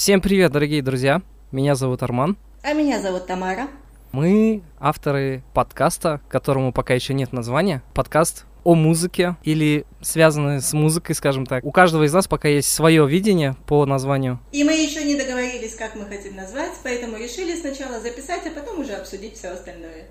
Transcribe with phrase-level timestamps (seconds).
[0.00, 1.20] Всем привет, дорогие друзья!
[1.52, 2.38] Меня зовут Арман.
[2.62, 3.68] А меня зовут Тамара.
[4.12, 7.82] Мы авторы подкаста, которому пока еще нет названия.
[7.92, 11.64] Подкаст о музыке или связанные с музыкой, скажем так.
[11.66, 14.40] У каждого из нас пока есть свое видение по названию.
[14.52, 18.80] И мы еще не договорились, как мы хотим назвать, поэтому решили сначала записать, а потом
[18.80, 20.06] уже обсудить все остальное.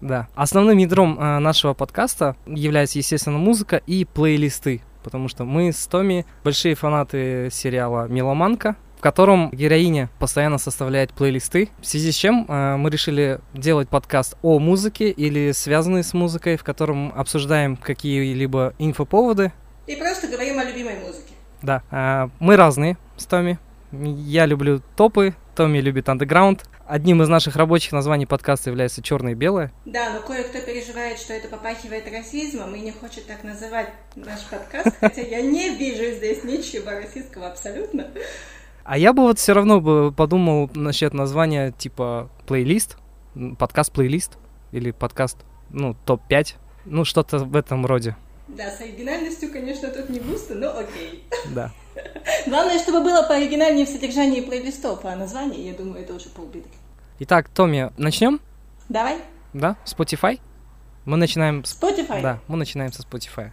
[0.00, 0.28] Да.
[0.36, 6.26] Основным ядром э, нашего подкаста является, естественно, музыка и плейлисты, потому что мы с Томи
[6.44, 12.88] большие фанаты сериала «Меломанка», котором героиня постоянно составляет плейлисты, в связи с чем э, мы
[12.88, 19.52] решили делать подкаст о музыке или связанный с музыкой, в котором обсуждаем какие-либо инфоповоды.
[19.88, 21.34] И просто говорим о любимой музыке.
[21.62, 23.58] Да, э, мы разные с Томи.
[23.90, 26.64] Я люблю топы, Томми любит андеграунд.
[26.86, 29.72] Одним из наших рабочих названий подкаста является «Черное и белое».
[29.84, 34.96] Да, но кое-кто переживает, что это попахивает расизмом и не хочет так называть наш подкаст,
[35.00, 38.06] хотя я не вижу здесь ничего российского абсолютно.
[38.84, 42.96] А я бы вот все равно бы подумал насчет названия типа плейлист,
[43.34, 44.38] подкаст-плейлист
[44.72, 45.38] или подкаст,
[45.70, 46.54] ну, топ-5,
[46.86, 48.16] ну, что-то в этом роде,
[48.48, 51.24] Да, с оригинальностью, конечно, тут не густо, но окей.
[51.54, 51.70] да.
[52.46, 56.68] Главное, чтобы было пооригинальнее в содержании плейлистов, а название, я думаю, это уже полбеды.
[57.20, 58.40] Итак, Томми, начнем,
[58.88, 59.18] Давай,
[59.52, 60.40] да, Spotify?
[61.04, 61.76] Мы начинаем с...
[61.78, 62.20] Spotify.
[62.20, 63.52] Да, мы начинаем со Spotify.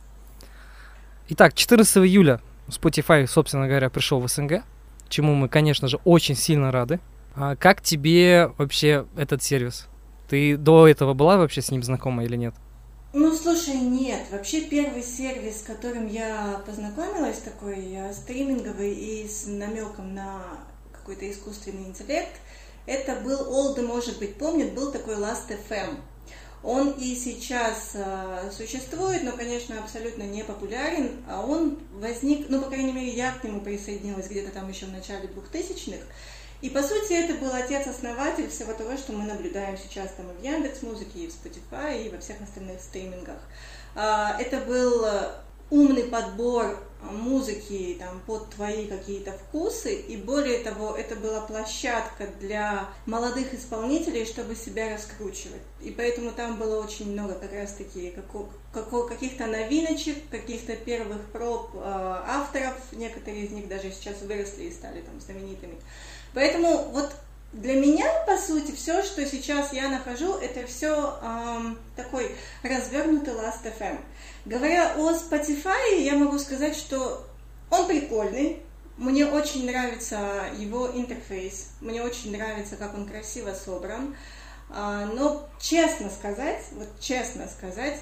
[1.29, 4.63] Итак, 14 июля Spotify, собственно говоря, пришел в СНГ,
[5.09, 6.99] чему мы, конечно же, очень сильно рады.
[7.35, 9.87] А как тебе вообще этот сервис?
[10.29, 12.53] Ты до этого была вообще с ним знакома или нет?
[13.13, 14.27] Ну, слушай, нет.
[14.31, 20.43] Вообще, первый сервис, с которым я познакомилась, такой э, стриминговый и с намеком на
[20.91, 22.39] какой-то искусственный интеллект,
[22.85, 25.97] это был, Олды, может быть, помнит, был такой Last.fm.
[26.61, 31.23] Он и сейчас э, существует, но, конечно, абсолютно не популярен.
[31.29, 34.91] А он возник, ну, по крайней мере, я к нему присоединилась где-то там еще в
[34.91, 36.03] начале 2000-х.
[36.61, 40.43] И, по сути, это был отец-основатель всего того, что мы наблюдаем сейчас там и в
[40.43, 43.39] Яндекс Музыке, и в Spotify, и во всех остальных стримингах.
[43.95, 45.05] А, Это был
[45.69, 52.89] умный подбор музыки там, под твои какие-то вкусы, и более того, это была площадка для
[53.05, 55.61] молодых исполнителей, чтобы себя раскручивать.
[55.81, 58.13] И поэтому там было очень много как раз-таки
[59.07, 65.01] каких-то новиночек, каких-то первых проб э, авторов, некоторые из них даже сейчас выросли и стали
[65.01, 65.75] там знаменитыми.
[66.33, 67.11] Поэтому вот
[67.51, 71.17] для меня, по сути, все, что сейчас я нахожу, это все
[71.95, 73.99] такой развернутый Last.fm.
[74.45, 77.25] Говоря о Spotify, я могу сказать, что
[77.71, 78.61] он прикольный.
[78.97, 81.69] Мне очень нравится его интерфейс.
[81.81, 84.15] Мне очень нравится, как он красиво собран.
[84.69, 87.99] А, Но, честно сказать, вот честно сказать,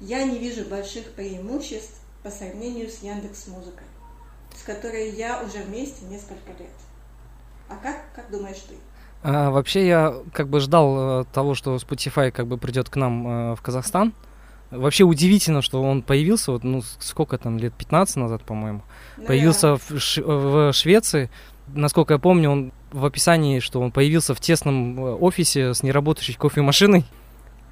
[0.00, 3.86] я не вижу больших преимуществ по сравнению с Яндекс Музыкой,
[4.58, 6.68] с которой я уже вместе несколько лет.
[7.68, 8.74] А как, как думаешь ты?
[9.22, 13.52] А, вообще я как бы ждал э, того, что Spotify как бы придет к нам
[13.52, 14.12] э, в Казахстан.
[14.70, 18.82] Вообще удивительно, что он появился, вот, ну, сколько там, лет 15 назад, по-моему.
[19.16, 21.28] Ну, Появился в, Ш- в Швеции.
[21.66, 26.34] Насколько я помню, он в описании, что он появился в тесном э, офисе с неработающей
[26.34, 27.04] кофемашиной.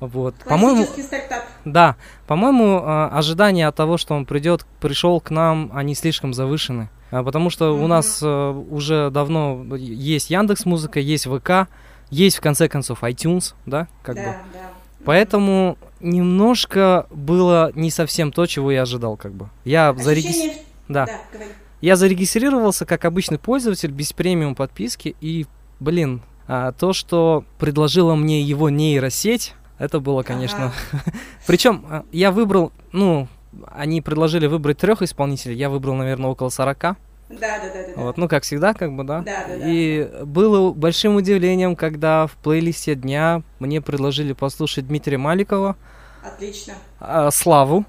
[0.01, 0.35] Вот.
[0.39, 0.51] да.
[0.51, 1.45] По-моему, стартап.
[1.65, 6.91] да, по-моему, э, ожидания от того, что он придет, пришел к нам, они слишком завышены.
[7.11, 7.89] А, Потому что у Мгм.
[7.89, 11.69] нас э, уже давно есть Яндекс Музыка, есть ВК,
[12.11, 14.29] есть в конце концов iTunes, да, как да, бы.
[14.53, 14.61] да.
[15.05, 19.49] Поэтому немножко было не совсем то, чего я ожидал, как бы.
[19.65, 20.57] Я зарегис- Ощущение...
[20.89, 21.07] да.
[21.07, 21.51] Да, говори.
[21.81, 25.47] Я зарегистрировался как обычный пользователь без премиум подписки и,
[25.81, 30.73] блин, а, то, что предложила мне его нейросеть, это было, конечно.
[30.93, 31.03] Ага.
[31.47, 33.29] Причем а, я выбрал, ну,
[33.69, 36.79] они предложили выбрать трех исполнителей, я выбрал, наверное, около 40.
[36.81, 36.97] Да,
[37.31, 37.59] да, да,
[37.95, 38.03] да.
[38.03, 39.21] Вот, ну, как всегда, как бы, да.
[39.21, 39.63] Да, да, да.
[39.67, 45.77] И было большим удивлением, когда в плейлисте дня мне предложили послушать Дмитрия Маликова,
[46.25, 46.75] Отлично.
[47.01, 47.85] а, Славу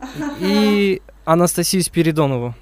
[0.38, 2.54] и Анастасию Спиридонову.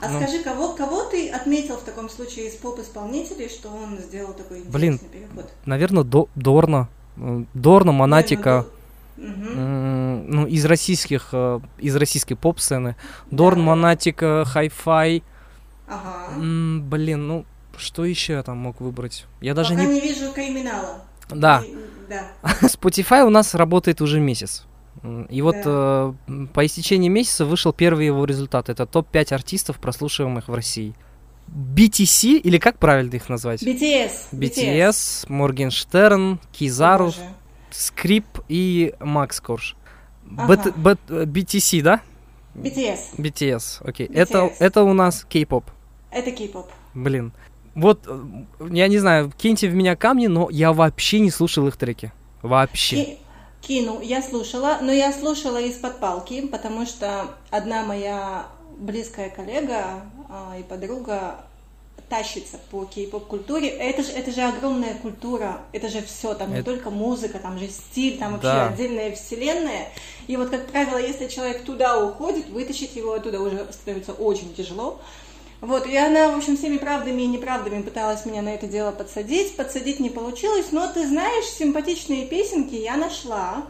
[0.00, 0.20] А Ну.
[0.22, 4.78] скажи, кого, кого ты отметил в таком случае из поп-исполнителей, что он сделал такой интересный
[4.78, 4.98] Блин.
[5.12, 5.50] переход?
[5.66, 6.88] Наверное, До- Дорна.
[7.16, 8.64] М, Дорна, Монатика.
[8.68, 8.77] Мгм.
[9.20, 12.96] М, Ну, из российских, э, из российской поп-сцены.
[13.30, 13.64] Дорн, Да.
[13.64, 15.22] Монатика, Хай-Фай.
[15.88, 16.34] Ага.
[16.36, 17.44] М, Блин, ну,
[17.76, 19.26] что еще я там мог выбрать?
[19.40, 19.94] Я даже Пока не...
[19.94, 21.02] не вижу криминала.
[21.30, 21.74] Да, И-
[22.08, 22.28] да.
[22.62, 24.64] Spotify у нас работает уже месяц.
[25.30, 26.12] И вот Да.
[26.26, 28.68] э, по истечении месяца вышел первый его результат.
[28.68, 30.94] Это топ-5 артистов, прослушиваемых в России.
[31.48, 33.62] BTC, или как правильно их назвать?
[33.62, 34.10] BTS.
[34.32, 37.16] BTS, Моргенштерн, Кизару, Боже.
[37.70, 39.76] Скрип и Макс Корж.
[40.36, 40.72] Ага.
[41.08, 42.00] Э, BTC, да?
[42.54, 42.98] BTS.
[43.16, 44.06] BTS, окей.
[44.08, 44.14] BTS.
[44.14, 45.64] Это, это у нас кей-поп.
[46.10, 46.66] Это кей-поп.
[46.94, 47.32] Блин.
[47.74, 48.20] Вот, э,
[48.70, 52.12] я не знаю, киньте в меня камни, но я вообще не слушал их треки.
[52.42, 53.04] Вообще.
[53.04, 53.18] Ки-
[53.60, 58.46] Кину, я слушала, но я слушала из-под палки, потому что одна моя
[58.78, 61.44] близкая коллега а, и подруга
[62.08, 63.68] тащится по кей-поп культуре.
[63.68, 67.58] Это же, это же огромная культура, это же все, там не Это- только музыка, там
[67.58, 68.68] же стиль, там вообще Да.
[68.68, 69.88] отдельная вселенная.
[70.26, 75.00] И вот, как правило, если человек туда уходит, вытащить его оттуда уже становится очень тяжело.
[75.60, 79.56] Вот, и она, в общем, всеми правдами и неправдами пыталась меня на это дело подсадить.
[79.56, 83.64] Подсадить не получилось, но ты знаешь, симпатичные песенки я нашла.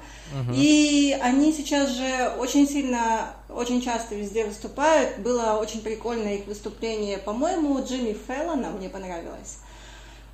[0.54, 5.18] И они сейчас же очень сильно, очень часто везде выступают.
[5.18, 9.58] Было очень прикольное их выступление, по-моему, Джимми Феллона мне понравилось.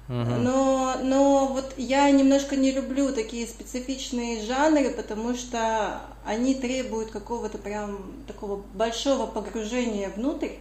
[0.08, 7.56] Но, но вот я немножко не люблю такие специфичные жанры, потому что они требуют какого-то
[7.56, 10.56] прям такого большого погружения внутрь,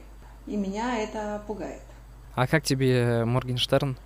[0.48, 1.82] и меня это пугает.
[2.36, 3.98] А как тебе Моргенштерн?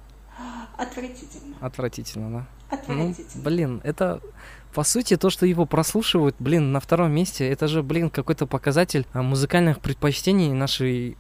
[0.78, 1.56] Отвратительно.
[1.62, 2.46] Отвратительно, да?
[2.72, 3.44] Ну, Отвратительно.
[3.44, 4.22] блин, это
[4.78, 9.08] по сути то, что его прослушивают, блин, на втором месте, это же, блин, какой-то показатель
[9.12, 11.18] а, музыкальных предпочтений нашей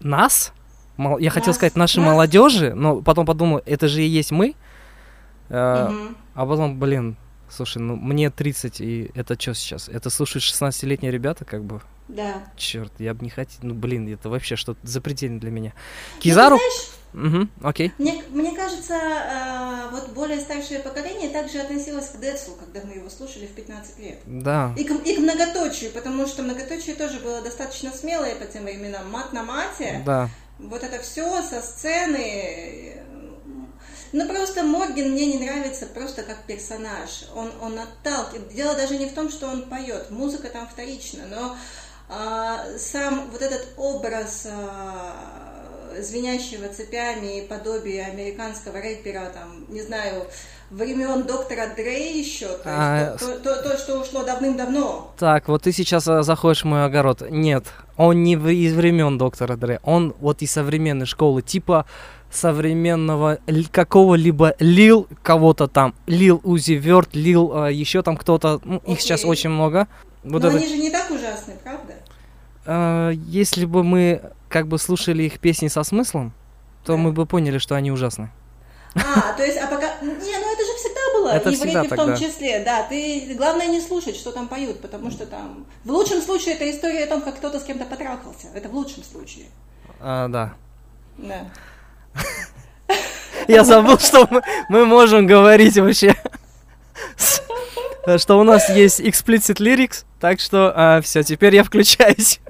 [0.00, 0.52] нас.
[0.96, 2.06] Мол- Я хотел Нас, сказать нашей нас.
[2.12, 4.56] молодежи, но потом подумал, это же и есть мы.
[5.50, 6.16] Э, Мгм.
[6.34, 7.16] А потом, блин,
[7.48, 9.88] слушай, ну мне 30, и это что сейчас?
[9.88, 11.80] Это слушают 16-летние ребята, как бы.
[12.14, 12.44] Да.
[12.56, 13.60] Черт, я бы не хотел.
[13.62, 15.72] Ну, блин, это вообще что-то запредельно для меня.
[16.16, 16.58] Ну, Кизару?
[16.58, 17.92] ты знаешь, Угу, окей.
[17.98, 23.10] Мне, мне кажется, э, вот более старшее поколение также относилось к Децлу, когда мы его
[23.10, 24.18] слушали в 15 лет.
[24.26, 24.72] Да.
[24.76, 29.10] И к, и к многоточию, потому что многоточие тоже было достаточно смелое по тем временам.
[29.10, 30.02] Мат на мате.
[30.06, 30.28] Да.
[30.58, 33.02] Вот это все со сцены.
[34.12, 37.24] Ну, просто Морген мне не нравится просто как персонаж.
[37.34, 38.52] Он, он отталкивает.
[38.52, 40.10] Дело даже не в том, что он поет.
[40.10, 41.56] Музыка там вторична, но
[42.78, 45.12] сам вот этот образ а,
[46.00, 50.24] звенящего цепями и подобие американского рэпера, там, не знаю,
[50.70, 55.14] времен доктора Дрей еще, то, есть А, то, то- то, что ушло давным-давно.
[55.18, 57.22] Так, вот ты сейчас а, заходишь в мой огород.
[57.30, 57.66] Нет,
[57.96, 61.86] он не из времен доктора Дре, он вот из современной школы, типа
[62.30, 63.38] современного
[63.72, 69.30] какого-либо лил кого-то там, лил Узи Верт, лил еще там кто-то, ну, их сейчас Окей.
[69.30, 69.88] очень много.
[70.22, 71.94] Вот Но это, они же не так ужасны, правда?
[72.66, 76.32] а, если бы мы как бы слушали их песни со смыслом,
[76.84, 76.98] то Да.
[76.98, 78.30] мы бы поняли, что они ужасны.
[78.94, 79.86] А, то есть, а пока...
[80.02, 81.28] Не, ну это же всегда было.
[81.30, 82.26] Это и в всегда рэпе в том так, да.
[82.26, 82.82] числе, да.
[82.88, 83.34] Ты...
[83.36, 85.64] Главное не слушать, что там поют, потому что там...
[85.84, 88.48] В лучшем случае это история о том, как кто-то с кем-то потрахался.
[88.52, 89.46] Это в лучшем случае.
[90.00, 90.54] А, да.
[91.18, 91.46] Да.
[93.48, 94.28] Я забыл, что
[94.68, 96.16] мы можем говорить вообще.
[98.06, 102.40] С- Что у нас есть explicit lyrics, так что все, теперь я включаюсь.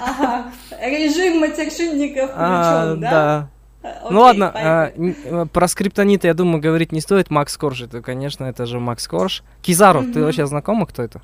[0.00, 0.52] Ага.
[0.80, 3.10] Режим матершинников включен, А, да?
[3.10, 3.48] да.
[3.84, 5.16] А, Ну окей, ладно, поехали.
[5.30, 7.30] а, э, про скриптонита, я думаю, говорить не стоит.
[7.30, 9.42] Макс Корж, это, конечно, это же Макс Корж.
[9.60, 10.22] Кизару, ты Мгм.
[10.22, 11.20] вообще знакома, кто это?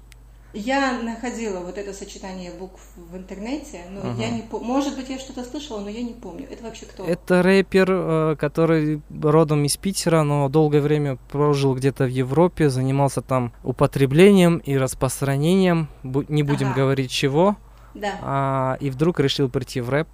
[0.54, 4.22] Я находила вот это сочетание букв в интернете, но Ага.
[4.22, 4.66] я не помню.
[4.66, 6.46] Может быть, я что-то слышала, но я не помню.
[6.50, 7.04] Это вообще кто?
[7.04, 13.20] Это рэпер, э, который родом из Питера, но долгое время прожил где-то в Европе, занимался
[13.20, 16.76] там употреблением и распространением, не будем Ага.
[16.76, 17.56] говорить чего,
[17.94, 18.14] Да.
[18.22, 20.08] а, и вдруг решил прийти в рэп.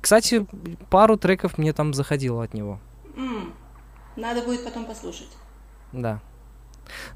[0.00, 0.46] Кстати,
[0.88, 2.78] пару треков мне там заходило от него.
[3.16, 3.52] М.
[4.14, 5.28] Надо будет потом послушать.
[5.92, 6.20] Да.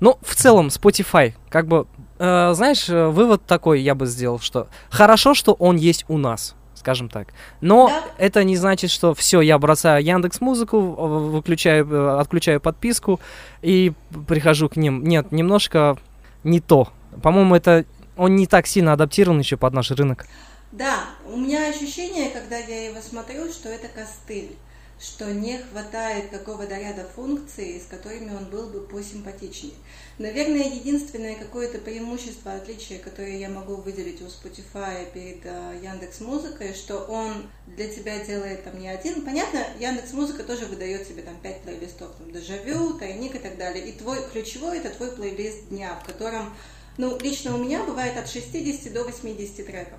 [0.00, 1.86] Ну, в целом, Spotify, как бы,
[2.18, 6.54] э, знаешь, э, вывод такой я бы сделал, что хорошо, что он есть у нас,
[6.74, 7.28] скажем так.
[7.60, 8.02] Но Да.
[8.18, 13.20] это не значит, что все, я бросаю Яндекс Музыку, выключаю, э, отключаю подписку
[13.62, 13.92] и
[14.26, 15.02] прихожу к ним.
[15.04, 15.96] Нет, немножко
[16.42, 16.88] не то.
[17.22, 17.84] По-моему, это
[18.16, 20.26] он не так сильно адаптирован еще под наш рынок.
[20.72, 24.56] Да, у меня ощущение, когда я его смотрю, что это костыль,
[25.04, 29.74] что не хватает какого-то ряда функций, с которыми он был бы посимпатичнее.
[30.18, 36.72] Наверное, единственное какое-то преимущество, отличие, которое я могу выделить у Spotify перед э, Яндекс Музыкой,
[36.72, 39.26] что он для тебя делает там не один.
[39.26, 43.86] Понятно, Яндекс Музыка тоже выдает тебе там пять плейлистов, там Дежавю, Тайник и так далее.
[43.86, 46.54] И твой ключевой это твой плейлист дня, в котором,
[46.96, 49.98] ну, лично у меня бывает от 60 до 80 треков.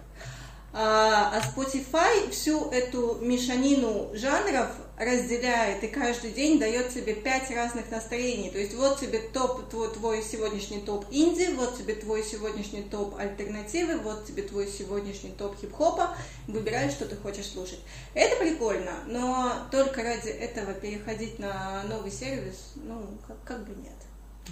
[0.74, 7.92] А а Spotify всю эту мешанину жанров разделяет и каждый день дает тебе пять разных
[7.92, 8.50] настроений.
[8.50, 13.16] То есть вот тебе топ, твой, твой сегодняшний топ инди, вот тебе твой сегодняшний топ
[13.18, 16.16] альтернативы, вот тебе твой сегодняшний топ хип-хопа.
[16.48, 17.80] Выбирай, что ты хочешь слушать.
[18.14, 23.94] Это прикольно, но только ради этого переходить на новый сервис, ну, как, как бы нет.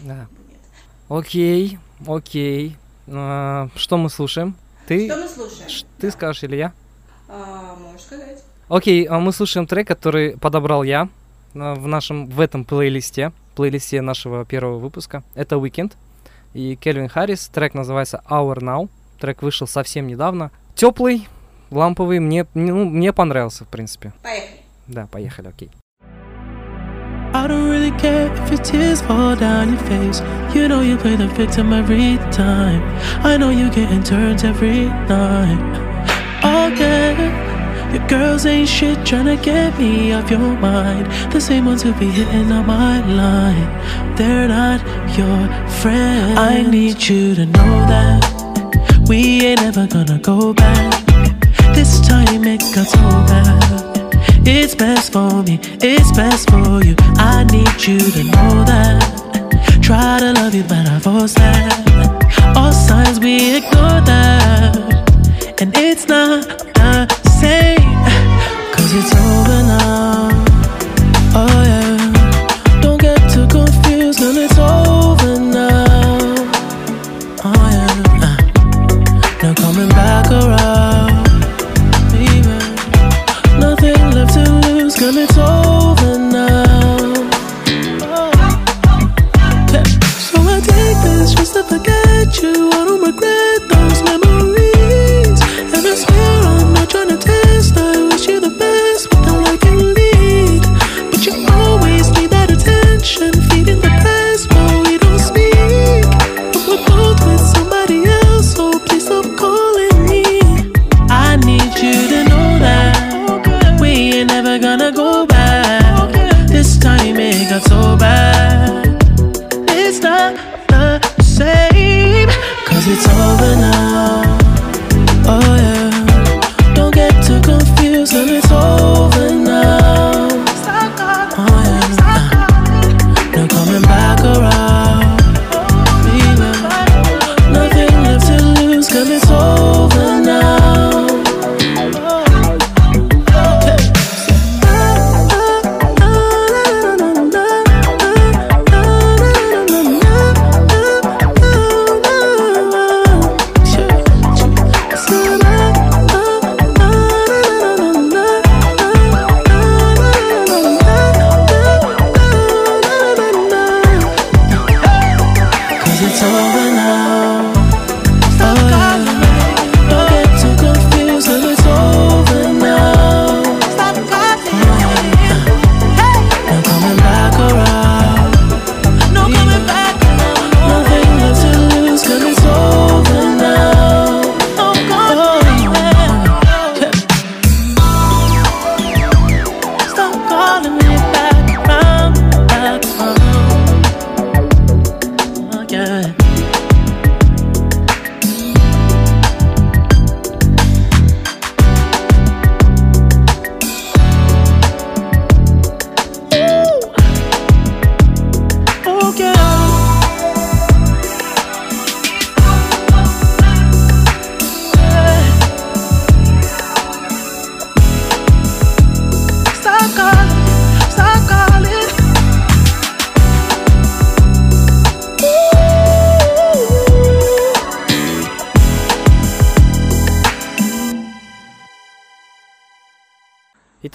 [0.03, 0.27] Да.
[0.27, 0.59] Как бы нет.
[1.07, 2.77] Окей, окей.
[3.07, 4.55] А, что мы слушаем?
[4.87, 5.69] Ты, Что мы слушаем?
[5.99, 6.73] ты скажешь или я?
[7.29, 8.43] А, можешь сказать.
[8.69, 11.09] Окей, а мы слушаем трек, который подобрал я
[11.55, 15.23] а, в нашем в этом плейлисте, плейлисте нашего первого выпуска.
[15.35, 15.93] Это Weekend
[16.53, 17.49] и Кельвин Харрис.
[17.49, 18.89] Трек называется Hour Now.
[19.19, 20.51] Трек вышел совсем недавно.
[20.75, 21.27] Теплый,
[21.71, 24.13] ламповый, мне, ну, мне понравился, в принципе.
[24.23, 24.59] Поехали.
[24.87, 25.71] Да, поехали, окей.
[27.35, 30.21] I don't really care if your tears fall down your face.
[30.53, 32.81] You know you play the victim every time.
[33.23, 35.83] I know you getting turns every night.
[36.43, 37.42] Yeah,
[37.93, 41.05] your girls ain't shit tryna get me off your mind.
[41.31, 44.15] The same ones who be hitting on my line.
[44.15, 44.81] They're not
[45.17, 45.47] your
[45.81, 46.37] friends.
[46.37, 48.21] I need you to know that
[49.07, 51.05] we ain't ever gonna go back.
[51.75, 52.99] This time it got so
[53.31, 53.93] bad.
[54.45, 56.95] It's best for me, it's best for you.
[57.17, 59.79] I need you to know that.
[59.81, 62.55] Try to love you, but I force that.
[62.57, 64.75] All signs we ignore that.
[65.61, 67.82] And it's not the same,
[68.95, 70.12] it's over now.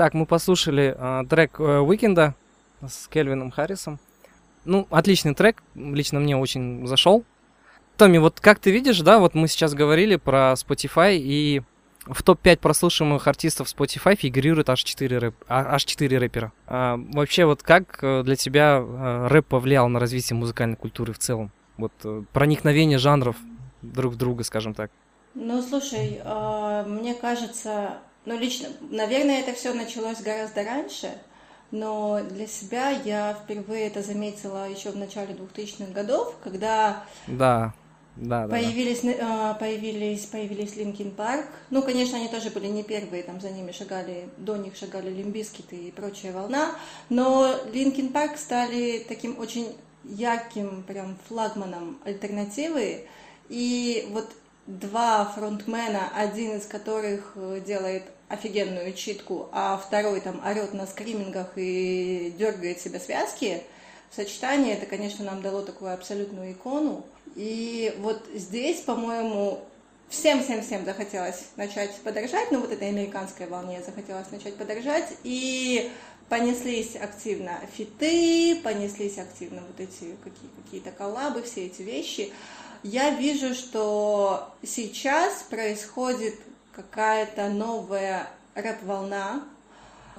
[0.09, 2.33] Итак, мы послушали э, трек э,
[2.89, 3.99] с Кельвином Харрисом.
[4.65, 7.25] Ну, отличный трек, лично мне очень зашел.
[7.99, 11.61] Томми, вот как ты видишь, да, вот мы сейчас говорили про Spotify, и
[12.07, 16.53] в топ-5 прослушиваемых артистов Spotify фигурирует аж 4, рэп, а- аж 4 рэпера.
[16.67, 21.19] А, вообще, вот как э, для тебя э, рэп повлиял на развитие музыкальной культуры в
[21.19, 21.53] целом?
[21.77, 23.37] Вот э, проникновение жанров
[23.83, 24.91] друг в друга, скажем так.
[25.35, 26.23] Ну, слушай,
[26.87, 31.13] мне кажется, ну, лично, наверное, это все началось гораздо раньше,
[31.71, 37.73] но для себя я впервые это заметила еще в начале 2000-х годов, когда Да,
[38.17, 38.47] да, да.
[38.47, 38.49] да.
[38.49, 41.47] Появились, э, появились, появились Linkin Park.
[41.71, 45.36] Ну, конечно, они тоже были не первые, там за ними шагали, до них шагали Limp
[45.36, 46.73] Bizkit и прочая волна.
[47.09, 53.07] Но Linkin Park стали таким очень ярким прям флагманом альтернативы.
[53.49, 54.29] И вот
[54.69, 61.53] два фронтмена, один из которых э, делает офигенную читку, а второй там орет на скримингах
[61.57, 63.63] и дергает себе связки,
[64.11, 67.05] в сочетании это, конечно, нам дало такую абсолютную икону.
[67.35, 69.61] И вот здесь, по-моему,
[70.11, 75.91] всем-всем-всем захотелось начать подорожать, ну вот этой американской волне захотелось начать подорожать, и
[76.29, 82.33] понеслись активно фиты, понеслись активно вот эти какие- какие-то коллабы, все эти вещи.
[82.83, 86.35] Я вижу, что сейчас происходит
[86.73, 89.43] какая-то новая рэп-волна,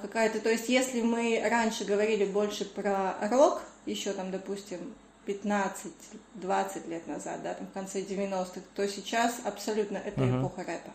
[0.02, 4.94] какая-то, то есть если мы раньше говорили больше про рок, еще там, допустим,
[5.26, 10.40] 15-20 лет назад, да, там в конце 90-х, то сейчас абсолютно это Мгм.
[10.40, 10.90] эпоха рэпа.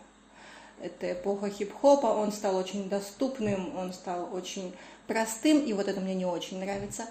[0.80, 4.74] Это эпоха хип-хопа, он стал очень доступным, он стал очень
[5.06, 7.06] простым, и вот это мне не очень нравится.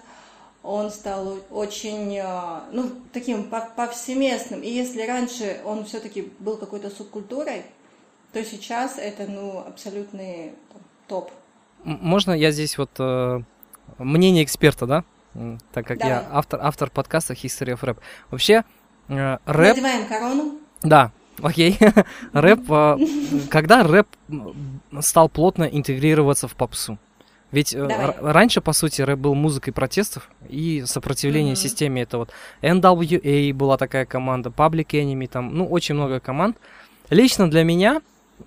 [0.66, 4.62] Он стал очень, э, ну, таким пов- повсеместным.
[4.62, 7.62] И если раньше он все-таки был какой-то субкультурой,
[8.32, 11.30] то сейчас это, ну, абсолютный там, топ.
[11.84, 13.40] Можно я здесь вот э,
[13.98, 15.04] мнение эксперта, да?
[15.72, 16.24] Так как я Давай.
[16.32, 17.98] автор, автор подкаста History of Rap.
[18.30, 18.64] Вообще,
[19.08, 20.58] э, рэп, Надеваем корону.
[20.82, 21.78] да, окей.
[22.32, 22.96] рэп, э,
[23.50, 24.08] когда рэп
[25.00, 26.98] стал плотно интегрироваться в попсу?
[27.52, 28.12] Ведь э, Давай.
[28.20, 31.56] раньше, по сути, рэп был музыкой протестов и сопротивления Мгм.
[31.56, 32.02] системе.
[32.02, 36.56] Это вот NWA была такая команда, Public Enemy, там, ну, очень много команд.
[37.08, 38.00] Лично для меня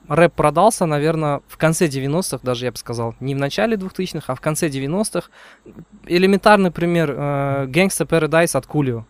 [0.09, 4.35] рэп продался, наверное, в конце 90-х, даже я бы сказал, не в начале 2000-х, а
[4.35, 5.29] в конце 90-х.
[6.05, 9.05] Элементарный пример, э, Gangsta Paradise от Кулио.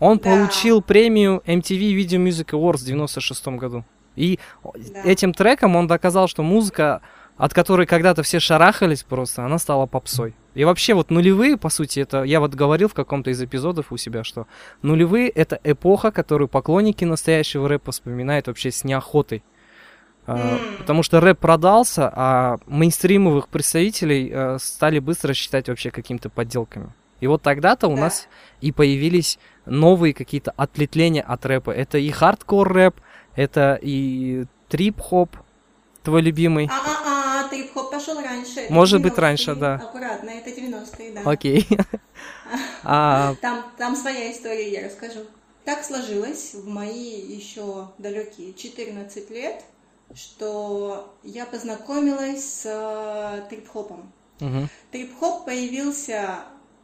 [0.00, 0.24] Он Да.
[0.30, 3.84] получил премию MTV Video Music Awards в 96 году.
[4.16, 5.02] И Да.
[5.04, 7.00] этим треком он доказал, что музыка,
[7.38, 10.34] от которой когда-то все шарахались просто, она стала попсой.
[10.54, 13.96] И вообще вот нулевые, по сути, это я вот говорил в каком-то из эпизодов у
[13.96, 14.46] себя, что
[14.82, 19.44] нулевые это эпоха, которую поклонники настоящего рэпа вспоминают вообще с неохотой.
[20.26, 20.58] А.
[20.78, 26.92] Потому что рэп продался, а мейнстримовых представителей э, стали быстро считать вообще какими-то подделками.
[27.20, 28.02] И вот тогда-то у Да.
[28.02, 28.28] нас
[28.60, 31.70] и появились новые какие-то отлетления от рэпа.
[31.70, 32.96] Это и хардкор рэп,
[33.36, 35.36] это и трип-хоп,
[36.02, 36.68] твой любимый.
[36.70, 37.17] А-а-а,
[37.98, 38.66] пошел раньше.
[38.70, 39.20] Может быть, 90-е.
[39.22, 39.74] раньше, да.
[39.74, 41.30] Аккуратно, это 90-е, да.
[41.30, 41.66] Окей.
[42.82, 45.20] А, Там, там своя история, я расскажу.
[45.64, 49.62] Так сложилось в мои еще далекие 14 лет,
[50.14, 54.10] что я познакомилась с э, трип-хопом.
[54.92, 56.38] Трип-хоп появился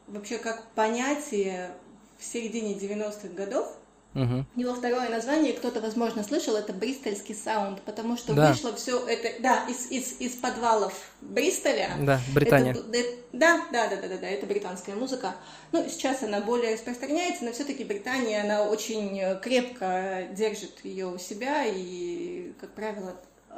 [0.07, 1.71] вообще как понятие
[2.19, 3.67] в середине 90-х годов.
[4.15, 4.47] Мгм.
[4.57, 8.49] Его второе название, кто-то, возможно, слышал, это бристольский саунд, потому что Да.
[8.51, 11.91] вышло все это, да, из, из, из подвалов Бристоля.
[12.01, 12.73] Да, Британия.
[12.73, 15.35] Это б- э, да, да, да, да, да, да, это британская музыка.
[15.73, 21.19] Ну, сейчас она более распространяется, но все-таки Британия, она очень э, крепко держит ее у
[21.19, 23.15] себя, и, как правило,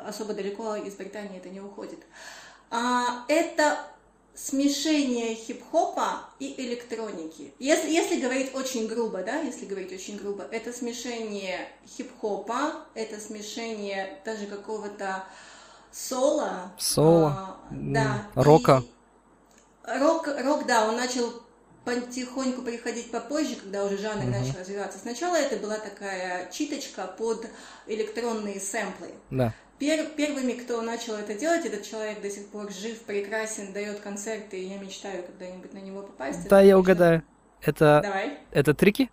[0.06, 2.00] особо далеко из Британии это не уходит.
[2.70, 3.78] А, это
[4.36, 7.54] смешение хип-хопа и электроники.
[7.58, 14.20] Если, если говорить очень грубо, да, если говорить очень грубо, это смешение хип-хопа, это смешение
[14.24, 15.24] даже какого-то
[15.90, 16.72] соло.
[16.78, 18.26] Соло, а, да.
[18.34, 18.82] рока.
[18.84, 21.42] И рок, рок, да, он начал
[21.84, 24.32] потихоньку приходить попозже, когда уже жанр Мгм.
[24.32, 24.98] начал развиваться.
[24.98, 27.46] Сначала это была такая читочка под
[27.86, 29.12] электронные сэмплы.
[29.30, 29.54] Да.
[29.78, 34.58] Пер- первыми, кто начал это делать, этот человек до сих пор жив, прекрасен, дает концерты,
[34.58, 36.40] и я мечтаю когда-нибудь на него попасть.
[36.40, 37.22] Это, Да, я конечно- угадаю.
[37.62, 38.38] Это, Давай.
[38.52, 39.10] это трики?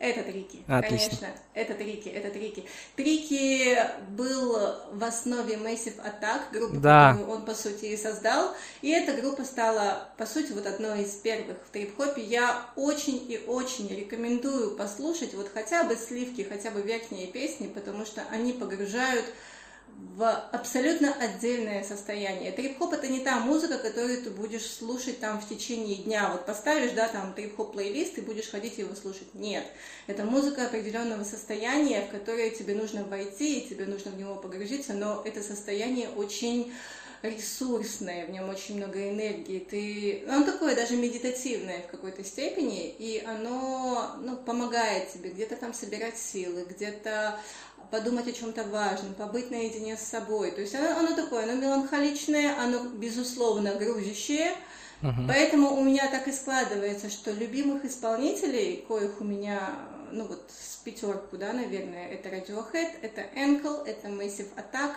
[0.00, 0.62] Это Трики.
[0.68, 1.08] Отлично.
[1.16, 2.64] Конечно, это Трики, это Трики.
[2.94, 3.78] Трики
[4.10, 4.58] был
[4.92, 7.12] в основе Massive Attack, группы, Да.
[7.12, 8.54] которую он, по сути, и создал.
[8.82, 12.20] И эта группа стала, по сути, вот одной из первых в трип-хопе.
[12.22, 18.04] Я очень и очень рекомендую послушать вот хотя бы сливки, хотя бы верхние песни, потому
[18.04, 19.24] что они погружают
[20.16, 22.52] в абсолютно отдельное состояние.
[22.52, 26.30] Трип-хоп это не та музыка, которую ты будешь слушать там в течение дня.
[26.30, 29.34] Вот поставишь, да, там трип-хоп плейлист и будешь ходить его слушать.
[29.34, 29.64] Нет.
[30.06, 34.92] Это музыка определенного состояния, в которое тебе нужно войти, и тебе нужно в него погрузиться,
[34.92, 36.72] но это состояние очень
[37.24, 39.58] ресурсное, в нем очень много энергии.
[39.58, 40.24] Ты...
[40.28, 46.18] Оно такое даже медитативное в какой-то степени, и оно ну, помогает тебе где-то там собирать
[46.18, 47.40] силы, где-то
[47.90, 50.50] подумать о чем-то важном, побыть наедине с собой.
[50.50, 54.52] То есть оно, оно такое, оно меланхоличное, оно, безусловно, грузящее.
[55.02, 55.26] Мгм.
[55.28, 59.76] Поэтому у меня так и складывается, что любимых исполнителей, коих у меня,
[60.12, 64.94] ну вот с пятерку, да, наверное, это Radiohead, это Ankle, это Massive Attack,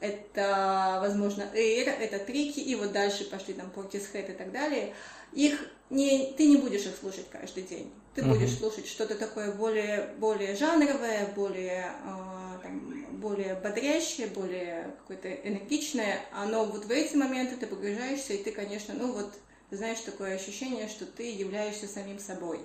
[0.00, 4.94] это, возможно, Air, это Трики, и вот дальше пошли там Portishead и так далее.
[5.32, 7.92] Их не, ты не будешь их слушать каждый день.
[8.18, 8.34] Ты Мгм.
[8.36, 16.20] будешь слушать что-то такое более, более жанровое, более, а, там, более бодрящее, более какое-то энергичное.
[16.48, 19.32] Но вот в эти моменты ты погружаешься, и ты, конечно, ну вот,
[19.70, 22.58] знаешь, такое ощущение, что ты являешься самим собой.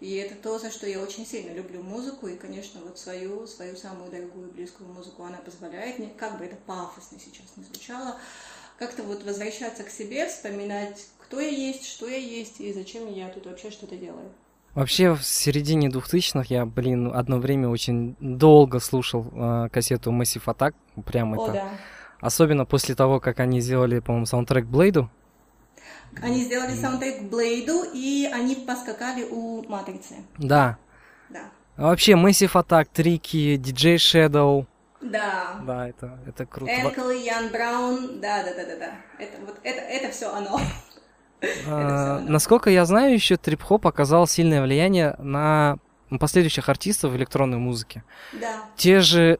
[0.00, 3.76] И это то, за что я очень сильно люблю музыку, и, конечно, вот свою, свою
[3.76, 8.18] самую дорогую близкую музыку она позволяет мне, как бы это пафосно сейчас не звучало,
[8.78, 13.28] как-то вот возвращаться к себе, вспоминать, кто я есть, что я есть, и зачем я
[13.28, 14.32] тут вообще что-то делаю.
[14.74, 20.74] Вообще, в середине 2000-х я, блин, одно время очень долго слушал э, кассету Massive Attack.
[21.04, 21.52] Прям О, это...
[21.52, 21.68] да.
[22.20, 25.10] Особенно после того, как они сделали, по-моему, саундтрек Блейду.
[26.20, 30.16] Они сделали саундтрек Блейду, и они поскакали у Матрицы.
[30.38, 30.78] Да.
[31.28, 31.50] Да.
[31.76, 34.66] А вообще, Massive Attack, Трики, DJ Shadow.
[35.00, 35.60] Да.
[35.66, 36.72] Да, это, это круто.
[36.72, 38.92] Энкл и Ян Браун, да, да, да, да, да.
[39.18, 40.58] Это вот это, это все оно.
[41.66, 45.78] А, насколько я знаю, еще трип-хоп оказал сильное влияние на
[46.20, 48.04] последующих артистов в электронной музыке.
[48.32, 48.60] Да.
[48.76, 49.38] Те же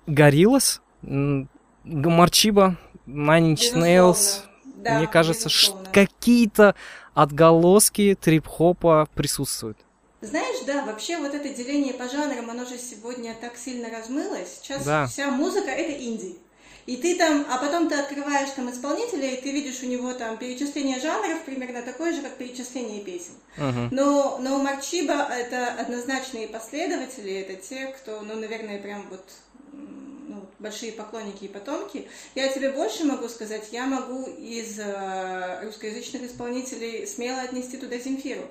[1.02, 1.48] м,
[1.84, 4.08] Марчиба, Nine Inch Nails.
[4.08, 4.50] безусловно.
[4.84, 5.48] Да, Мне кажется,
[5.92, 6.74] какие-то
[7.14, 9.78] отголоски трип-хопа присутствуют.
[10.20, 14.58] Знаешь, да, вообще вот это деление по жанрам, оно же сегодня так сильно размылось.
[14.62, 15.06] Сейчас Да.
[15.06, 16.38] вся музыка это инди.
[16.86, 20.36] И ты там, а потом ты открываешь там исполнителя, и ты видишь у него там
[20.36, 23.32] перечисление жанров примерно такое же, как перечисление песен.
[23.56, 23.88] Мгм.
[23.90, 29.24] Но, но Марчиба это однозначные последователи, это те, кто, ну, наверное, прям вот
[29.72, 32.06] ну, большие поклонники и потомки.
[32.34, 38.42] Я тебе больше могу сказать, я могу из э, русскоязычных исполнителей смело отнести туда Земфиру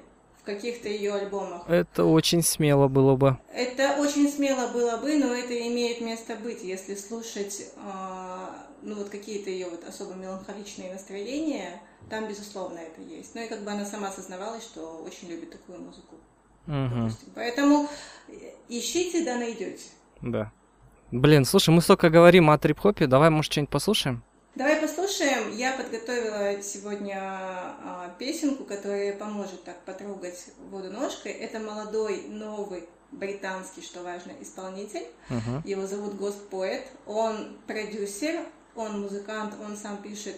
[0.44, 1.64] в каких-то ее альбомах.
[1.70, 3.38] Это очень смело было бы.
[3.54, 9.10] Это очень смело было бы, но это имеет место быть, если слушать а, ну вот
[9.10, 13.34] какие-то ее вот особо меланхоличные настроения, там безусловно это есть.
[13.36, 16.16] Ну и как бы она сама сознавалась, что очень любит такую музыку.
[16.66, 17.30] Допустим.
[17.36, 17.88] Поэтому
[18.28, 18.34] э,
[18.68, 19.84] ищите, да найдете.
[20.22, 20.52] Да.
[21.12, 24.24] Блин, слушай, мы столько говорим о трип-хопе, давай, может, что-нибудь послушаем?
[24.56, 25.52] Давай послушаем.
[25.52, 31.32] Я подготовила сегодня а, песенку, которая поможет так потрогать воду ножкой.
[31.32, 35.08] Это молодой, новый британский, что важно, исполнитель.
[35.30, 35.64] Мгм.
[35.66, 36.86] Его зовут Гост Поэт.
[37.08, 38.42] Он продюсер,
[38.76, 40.38] он музыкант, он сам пишет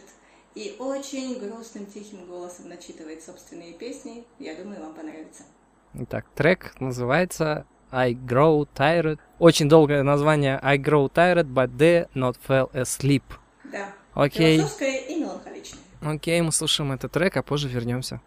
[0.56, 4.26] и очень грустным, тихим голосом начитывает собственные песни.
[4.40, 5.44] Я думаю, вам понравится.
[5.94, 9.20] Итак, трек называется I Grow Tired.
[9.40, 13.24] Очень долгое название I Grow Tired, but they not fell asleep.
[13.66, 13.90] Да.
[14.16, 14.58] Окей.
[14.58, 15.80] Философское и меланхоличное.
[16.02, 18.22] Окей, мы слушаем этот трек, а позже вернемся.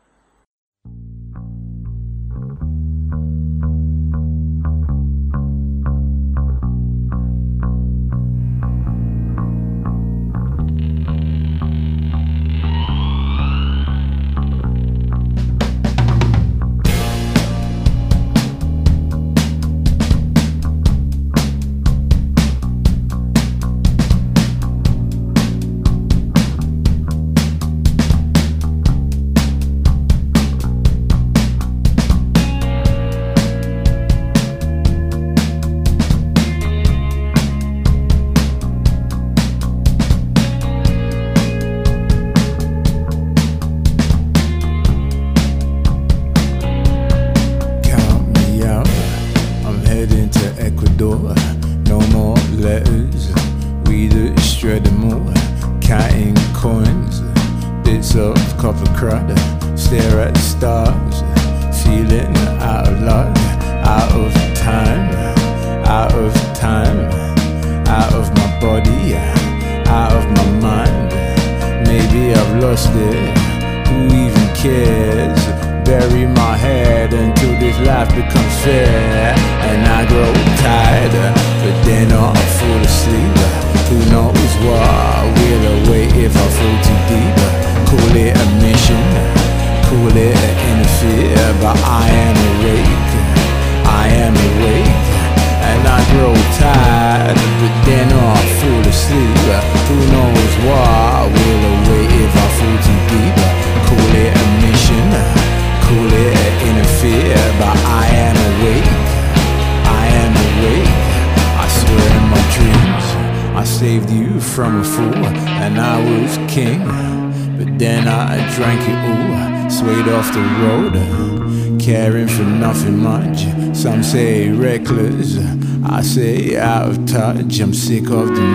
[126.79, 128.47] out Jim Seekov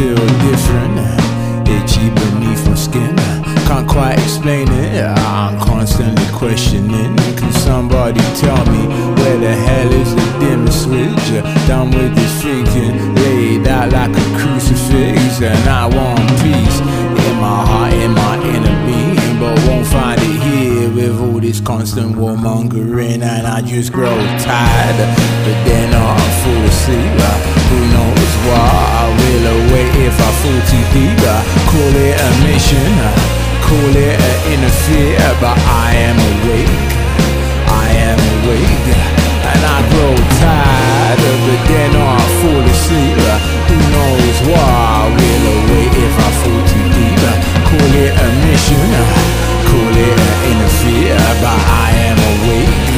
[0.00, 0.96] Feel different,
[1.68, 3.14] itchy beneath my skin.
[3.68, 5.04] Can't quite explain it.
[5.04, 7.14] I'm constantly questioning.
[7.36, 8.86] Can somebody tell me
[9.20, 11.44] where the hell is the dimmer switch?
[11.68, 16.80] Done with this thinking, laid out like a crucifix, and I want peace
[17.26, 20.49] in my heart, in my inner being, but won't find it here
[21.10, 24.98] with all this constant warmongering, and I just grow tired.
[25.44, 27.14] But then I fall asleep.
[27.18, 27.36] Uh,
[27.70, 28.70] who knows why
[29.02, 31.18] I will await if I fall too deep?
[31.26, 32.92] Uh, call it a mission.
[33.02, 33.10] Uh,
[33.66, 36.78] call it an interfere, but I am awake.
[37.66, 38.86] I am awake,
[39.50, 43.18] and I grow tired, but then I fall asleep.
[43.66, 47.22] Who knows why I will await if I fall too deep?
[47.66, 52.89] Call it a mission, call it an interfere, but I am awake.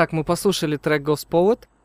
[0.00, 1.06] Итак, мы послушали трек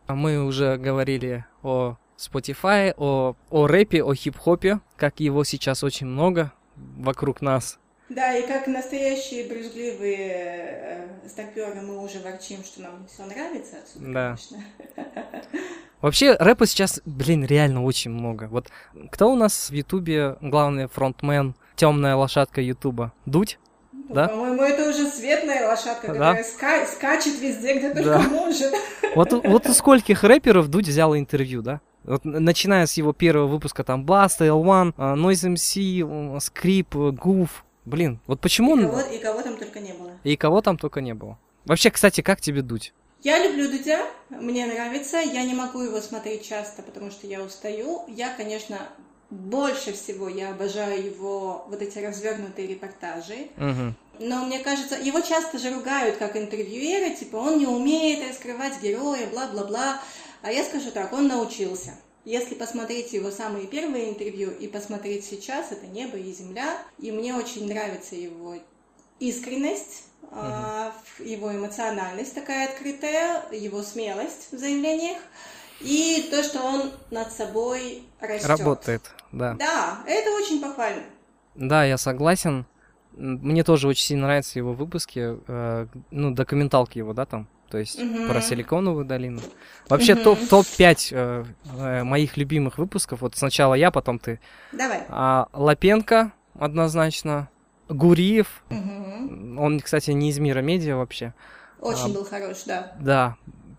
[0.08, 6.08] а Мы уже говорили о Spotify, о, о рэпе, о хип-хопе, как его сейчас очень
[6.08, 7.78] много вокруг нас.
[8.08, 14.14] Да, и как настоящие брюзгливые э, старперы мы уже ворчим, что нам все нравится отсюда,
[14.14, 14.38] Да.
[14.38, 14.64] конечно.
[16.02, 18.48] Вообще, рэпа сейчас, блин, реально очень много.
[18.50, 18.70] Вот
[19.12, 23.12] кто у нас в Ютубе главный фронтмен, темная лошадка Ютуба?
[23.26, 23.60] Дудь?
[24.08, 24.28] Ну, Да?
[24.28, 26.14] По-моему, это уже светлая лошадка, Да.
[26.36, 28.20] которая ска- скачет везде, где только Да.
[28.20, 28.74] может.
[29.16, 31.82] Вот, у- вот у скольких рэперов Дудь взял интервью, да?
[32.04, 37.66] Вот, начиная с его первого выпуска, там, Баста, L1, а, Noise MC, Скрип, Гуф.
[37.86, 40.12] Блин, вот почему И кого, и кого там только не было.
[40.24, 41.38] И кого там только не было.
[41.66, 42.94] Вообще, кстати, как тебе Дудь?
[43.24, 48.04] Я люблю Дудя, мне нравится, я не могу его смотреть часто, потому что я устаю.
[48.08, 48.78] Я, конечно,
[49.36, 53.50] больше всего я обожаю его вот эти развернутые репортажи.
[53.58, 53.96] Мгм.
[54.20, 59.28] Но мне кажется, его часто же ругают как интервьюера, типа он не умеет раскрывать героя,
[59.28, 60.02] бла-бла-бла.
[60.42, 61.96] А я скажу так, он научился.
[62.24, 66.78] Если посмотреть его самые первые интервью и посмотреть сейчас, это небо и земля.
[66.98, 68.56] И мне очень нравится его
[69.20, 75.18] искренность, в- его эмоциональность такая открытая, его смелость в заявлениях.
[75.82, 78.50] И то, что он над собой растет.
[78.50, 79.54] Работает, да.
[79.54, 81.04] Да, это очень похвально.
[81.56, 82.66] Да, я согласен.
[83.14, 87.98] Мне тоже очень сильно нравятся его выпуски, э, ну, документалки его, да, там, то есть
[88.02, 88.28] Мгм.
[88.28, 89.40] про Силиконовую долину.
[89.88, 91.46] Вообще топ, топ-5 э,
[91.78, 94.42] э, моих любимых выпусков, вот сначала я, потом ты.
[94.74, 95.04] Давай.
[95.08, 97.50] А, Лапенко, однозначно.
[97.88, 99.60] Гуриев, Мгм.
[99.60, 101.34] он, кстати, не из мира медиа вообще.
[101.80, 102.94] Очень А, был хорош, да.
[103.00, 103.36] Да.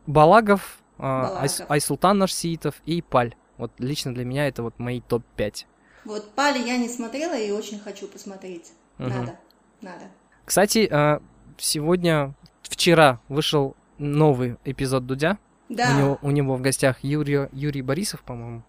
[0.06, 1.42] Балагов, а, Балагов.
[1.44, 3.34] Айс- Айсултан Нарсиитов и Паль.
[3.58, 5.64] Вот лично для меня это вот мои топ-5.
[6.04, 8.72] Вот Пали я не смотрела и очень хочу посмотреть.
[8.98, 9.10] Мгм.
[9.10, 9.36] Надо,
[9.82, 10.04] надо.
[10.44, 11.20] Кстати, а,
[11.58, 15.38] сегодня, вчера вышел новый эпизод Дудя.
[15.68, 15.90] Да.
[15.90, 18.62] У, него, у него в гостях Юрий, Юрий Борисов, по-моему.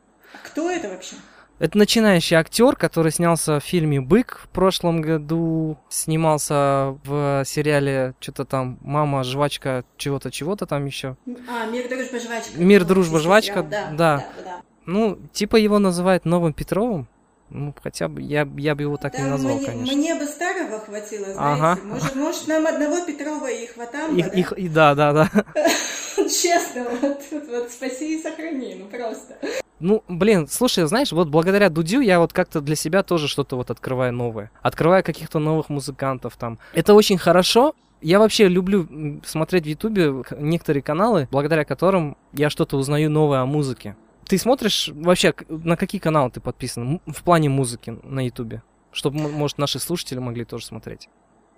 [0.43, 1.15] Кто это вообще?
[1.59, 8.45] Это начинающий актер, который снялся в фильме «Бык» в прошлом году, снимался в сериале что-то
[8.45, 11.17] там «Мама, жвачка, чего-то, чего-то там еще.
[11.49, 12.57] А, Мир, дружба, жвачка.
[12.57, 13.95] «Мир, дружба, жвачка», Да, да.
[13.95, 14.61] да, да.
[14.87, 17.07] Ну, типа его называют новым Петровым.
[17.49, 19.95] Ну, хотя бы я, я бы его так Да, не назвал, мне, конечно.
[19.95, 21.39] мне бы старого хватило, знаете.
[21.39, 21.79] Ага.
[21.83, 24.27] Может, может, нам одного Петрова и хватало, И, да?
[24.29, 25.29] и- и да, да, да.
[26.15, 29.37] Честно, вот, вот, спаси и сохрани, ну просто.
[29.79, 33.69] Ну, блин, слушай, знаешь, вот благодаря Дудю я вот как-то для себя тоже что-то вот
[33.69, 34.51] открываю новое.
[34.61, 36.57] Открываю каких-то новых музыкантов там.
[36.73, 37.75] Это очень хорошо.
[38.01, 38.87] Я вообще люблю
[39.25, 43.95] смотреть в Ютубе некоторые каналы, благодаря которым я что-то узнаю новое о музыке.
[44.27, 48.61] Ты смотришь вообще, на какие каналы ты подписан в плане музыки на Ютубе?
[48.91, 51.09] Чтобы, может, наши слушатели могли тоже смотреть.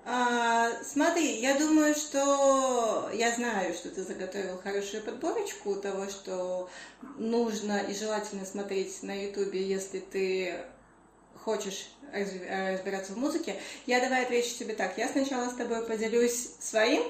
[0.06, 6.70] А, смотри, я думаю, что я знаю, что ты заготовил хорошую подборочку того, что
[7.18, 10.56] нужно и желательно смотреть на Ютубе, если ты
[11.44, 13.56] хочешь разбираться в музыке.
[13.86, 14.98] Я давай отвечу тебе так.
[14.98, 17.04] Я сначала с тобой поделюсь своим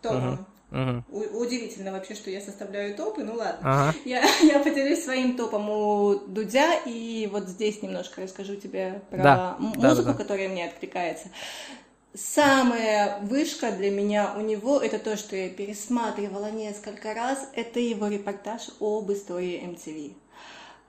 [0.00, 1.04] топом, Мгм.
[1.10, 3.58] У- удивительно вообще, что я составляю топы, ну ладно.
[3.62, 3.94] Ага.
[4.06, 9.56] Я, я поделюсь своим топом у Дудя, и вот здесь немножко расскажу тебе про Да,
[9.60, 10.18] м- да, музыку, да, да.
[10.18, 11.28] которая мне откликается.
[12.14, 18.08] Самая вышка для меня у него, это то, что я пересматривала несколько раз, это его
[18.08, 20.14] репортаж об истории MTV.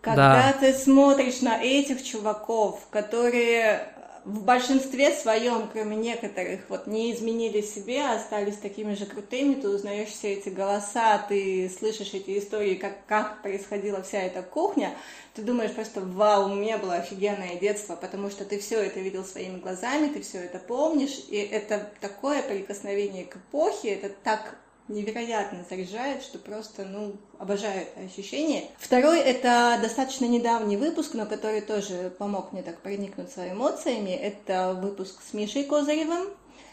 [0.02, 0.60] Когда Да.
[0.60, 3.88] ты смотришь на этих чуваков, которые
[4.26, 9.68] в большинстве своем, кроме некоторых, вот не изменили себе, а остались такими же крутыми, ты
[9.68, 14.96] узнаешь все эти голоса, ты слышишь эти истории, как, как происходила вся эта кухня,
[15.34, 19.26] ты думаешь просто, вау, у меня было офигенное детство, потому что ты все это видел
[19.26, 24.56] своими глазами, ты все это помнишь, и это такое прикосновение к эпохе, это так
[24.88, 28.66] невероятно заряжает, что просто, ну, обожаю это ощущение.
[28.78, 34.12] Второй— это достаточно недавний выпуск, но который тоже помог мне так проникнуться эмоциями.
[34.12, 36.28] Это выпуск с Мишей Козыревым,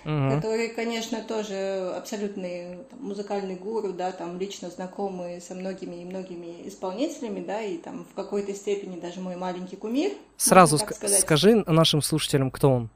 [0.05, 0.35] Мгм.
[0.35, 6.66] который, конечно, тоже абсолютный там, музыкальный гуру, да, там лично знакомый со многими и многими
[6.68, 10.12] исполнителями, да, и там в какой-то степени даже мой маленький кумир.
[10.38, 11.20] Сразу сказать.
[11.20, 12.90] скажи нашим слушателям, кто он.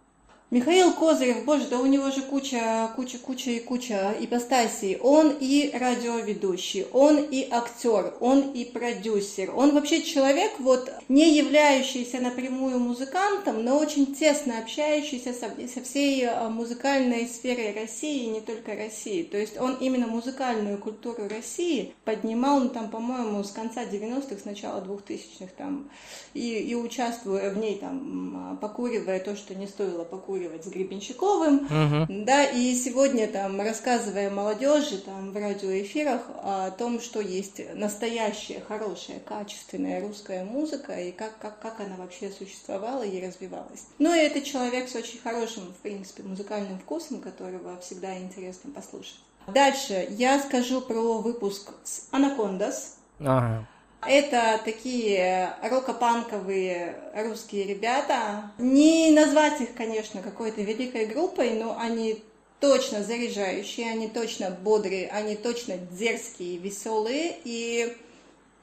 [0.55, 4.97] Михаил Козырев, боже, да у него же куча, куча, куча и куча ипостасей.
[4.99, 9.51] Он и радиоведущий, он и актер, он и продюсер.
[9.53, 16.25] Он вообще человек, вот, не являющийся напрямую музыкантом, но очень тесно общающийся со, со всей
[16.25, 19.25] а, музыкальной сферой России, и не только России.
[19.25, 24.45] То есть он именно музыкальную культуру России поднимал, ну, там, по-моему, с конца 90-х, с
[24.45, 25.90] начала 2000-х, там,
[26.33, 30.05] и, и участвуя в ней, там, а, покуривая то, что не стоило
[30.44, 32.24] покуривать с Гребенщиковым, Мгм.
[32.24, 39.20] да, и сегодня там рассказывая молодежи там в радиоэфирах о том, что есть настоящая, хорошая,
[39.20, 43.87] качественная русская музыка и как, как, как она вообще существовала и развивалась.
[43.98, 49.18] Ну и это человек с очень хорошим, в принципе, музыкальным вкусом, которого всегда интересно послушать.
[49.46, 52.96] Дальше я скажу про выпуск с Анакондас.
[53.20, 53.66] Ага.
[54.07, 58.51] Это такие рокопанковые русские ребята.
[58.59, 62.23] Не назвать их, конечно, какой-то великой группой, но они
[62.61, 67.97] точно заряжающие, они точно бодрые, они точно дерзкие, веселые и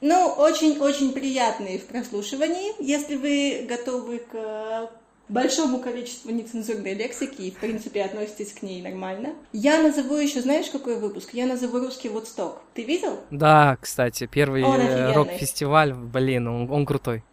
[0.01, 4.87] ну, очень-очень приятные в прослушивании, если вы готовы к э,
[5.31, 9.33] большому количеству нецензурной лексики и, в принципе, относитесь к ней нормально.
[9.53, 11.29] Я назову еще, знаешь, какой выпуск?
[11.33, 12.61] Я назову русский Вудсток.
[12.73, 13.19] Ты видел?
[13.31, 17.23] Да, кстати, первый э, рок-фестиваль, блин, он, он крутой.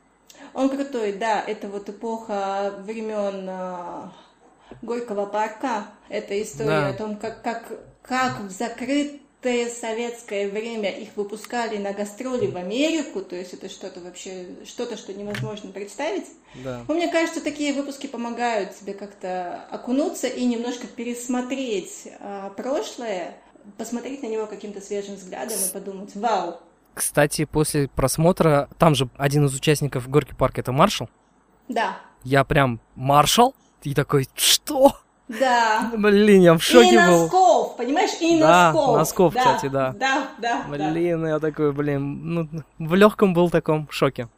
[0.54, 4.12] Он крутой, да, это вот эпоха времен а,
[4.82, 5.87] Горького парка.
[6.08, 6.88] Это история Да.
[6.88, 8.50] о том, как, как, как в
[9.42, 14.96] закрытое советское время их выпускали на гастроли в Америку, то есть это что-то вообще, что-то,
[14.96, 16.27] что невозможно представить.
[16.64, 16.85] Да.
[16.88, 23.37] Ну, мне кажется, такие выпуски помогают тебе как-то окунуться и немножко пересмотреть а, прошлое,
[23.77, 26.57] посмотреть на него каким-то свежим взглядом и подумать, вау,
[26.94, 31.09] Кстати, после просмотра, там же один из участников Горки парка это Маршал.
[31.68, 33.55] да, Я прям Маршал?
[33.85, 34.96] И такой, что?
[35.29, 35.92] да.
[35.96, 37.22] Блин, я в шоке и был.
[37.22, 38.97] носков, понимаешь, и Да, носков.
[38.97, 39.93] носков, кстати, да.
[39.93, 40.69] Да, да, да.
[40.69, 44.29] Блин, я такой, блин, ну, в легком был таком шоке.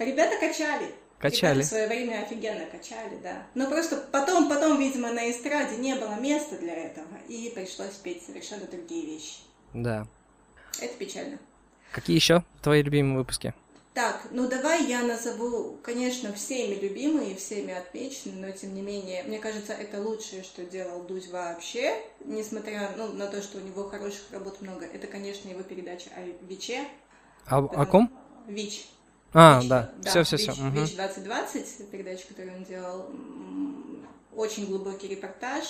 [0.00, 0.94] Ребята качали.
[1.18, 1.54] Качали.
[1.54, 3.42] Ребята в свое время офигенно качали, да.
[3.54, 8.24] Но просто потом, потом, видимо, на эстраде не было места для этого, и пришлось петь
[8.24, 9.36] совершенно другие вещи.
[9.72, 10.06] Да.
[10.80, 11.38] Это печально.
[11.92, 13.54] Какие еще твои любимые выпуски?
[13.96, 19.38] Так, ну давай я назову, конечно, всеми любимые, всеми отмеченные, но тем не менее, мне
[19.38, 24.30] кажется, это лучшее, что делал Дудь вообще, несмотря ну, на то, что у него хороших
[24.32, 24.84] работ много.
[24.84, 26.86] Это, конечно, его передача о ВИЧе.
[27.46, 28.12] А, о ком?
[28.46, 28.86] ВИЧ.
[29.32, 30.52] А, ВИЧ, да, все, все, все.
[30.52, 33.10] ВИЧ, ВИЧ 2020, передача, которую он делал,
[34.34, 35.64] очень глубокий репортаж,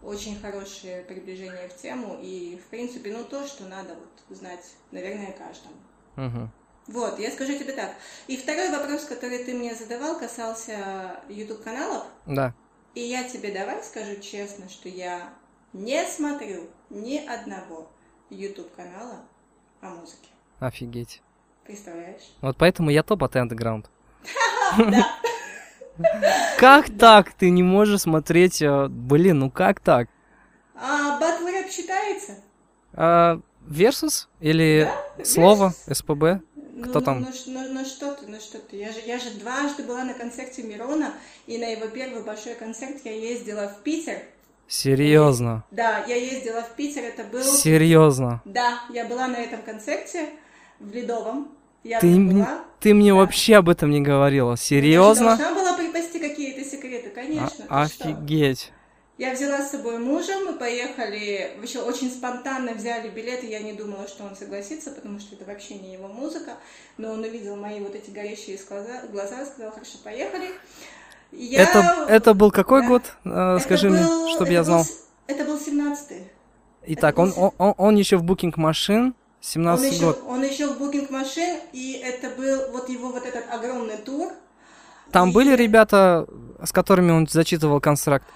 [0.00, 5.32] очень хорошее приближение в тему и, в принципе, ну то, что надо вот знать, наверное,
[5.32, 6.52] каждому.
[6.86, 7.94] Вот, я скажу тебе так.
[8.26, 12.04] И второй вопрос, который ты мне задавал, касался YouTube-каналов.
[12.26, 12.52] Да.
[12.94, 15.30] И я тебе давай скажу честно, что я
[15.72, 17.90] не смотрю ни одного
[18.30, 19.20] YouTube-канала
[19.80, 20.28] о музыке.
[20.60, 21.22] Офигеть.
[21.64, 22.22] Представляешь?
[22.42, 23.86] Вот поэтому я топ от Underground.
[24.76, 25.06] Да.
[26.58, 27.32] Как так?
[27.34, 28.60] Ты не можешь смотреть...
[28.62, 30.08] э, Блин, ну как так?
[30.74, 32.32] А батл рэп считается?
[32.94, 34.90] А, Versus или
[35.24, 36.42] слово СПБ?
[36.76, 37.20] Ну, Кто ну, там?
[37.20, 38.76] Ну, ш- ну, ну что ты, ну что ты.
[38.76, 41.12] Я же, я же дважды была на концерте Мирона,
[41.46, 44.18] и на его первый большой концерт я ездила в Питер.
[44.66, 45.64] Серьезно.
[45.70, 47.42] Да, я ездила в Питер, это был...
[47.42, 48.42] Серьезно.
[48.44, 50.30] Да, я была на этом концерте
[50.80, 51.48] в Ледовом.
[51.84, 52.64] Я Ты, была.
[52.80, 53.16] ты мне Да.
[53.16, 54.52] вообще об этом не говорила.
[54.52, 55.36] Я Серьезно?
[55.36, 57.66] должна была припасти какие-то секреты, конечно.
[57.68, 58.08] А- ты что?
[59.16, 64.08] Я взяла с собой мужа, мы поехали, вообще очень спонтанно взяли билеты, я не думала,
[64.08, 66.54] что он согласится, потому что это вообще не его музыка,
[66.96, 70.50] но он увидел мои вот эти горящие глаза, глаза сказал, хорошо, поехали.
[71.30, 71.62] Я...
[71.62, 72.88] Это, это был какой да.
[72.88, 74.82] год, э, скажи был, мне, чтобы я знал?
[74.82, 74.90] Был,
[75.28, 76.28] это был 17-й.
[76.86, 80.24] Итак, он, он, он, он еще в Booking Machine, 17 он еще, год.
[80.26, 84.32] Он еще в Booking Machine, и это был вот его вот этот огромный тур.
[85.12, 85.32] Там и...
[85.32, 86.26] были ребята,
[86.64, 88.26] с которыми он зачитывал контракт?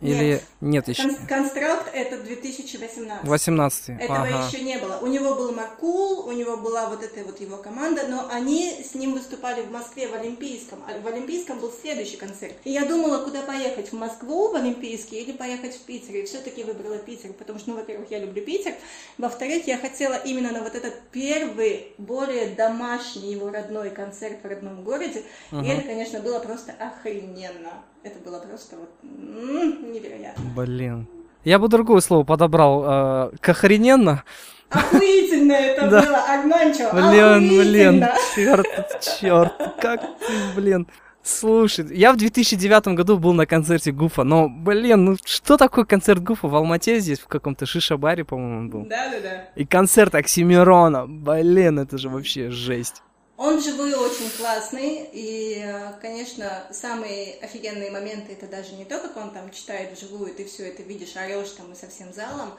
[0.00, 1.10] Или нет, нет еще?
[1.28, 3.26] Констракт это 2018.
[3.26, 3.88] 18.
[3.88, 4.46] Этого ага.
[4.46, 4.98] еще не было.
[4.98, 8.94] У него был Макул, у него была вот эта вот его команда, но они с
[8.94, 10.84] ним выступали в Москве в Олимпийском.
[10.86, 12.54] А в Олимпийском был следующий концерт.
[12.62, 16.14] И я думала, куда поехать, в Москву, в Олимпийский, или поехать в Питер.
[16.14, 18.74] И все-таки выбрала Питер, потому что, ну, во-первых, я люблю Питер.
[19.18, 24.84] Во-вторых, я хотела именно на вот этот первый, более домашний его родной концерт в родном
[24.84, 25.24] городе.
[25.50, 25.64] Uh-huh.
[25.64, 27.82] И это, конечно, было просто охрененно.
[28.02, 30.44] Это было просто вот м-м, невероятно.
[30.56, 31.06] Блин.
[31.44, 32.84] Я бы другое слово подобрал.
[32.86, 34.24] Э, кохрененно.
[34.70, 38.66] Охуительно это было, Агнончо, Блин, блин, черт,
[39.00, 40.86] черт, как ты, блин.
[41.22, 46.22] Слушай, я в 2009 году был на концерте Гуфа, но, блин, ну что такое концерт
[46.22, 48.82] Гуфа в Алмате здесь, в каком-то шиша-баре, по-моему, был.
[48.84, 49.48] Да-да-да.
[49.54, 53.02] И концерт Оксимирона, блин, это же вообще жесть.
[53.38, 59.16] Он живой очень классный, и, э, конечно, самые офигенные моменты это даже не то, как
[59.16, 62.58] он там читает вживую, ты все это видишь, орешь там и со всем залом.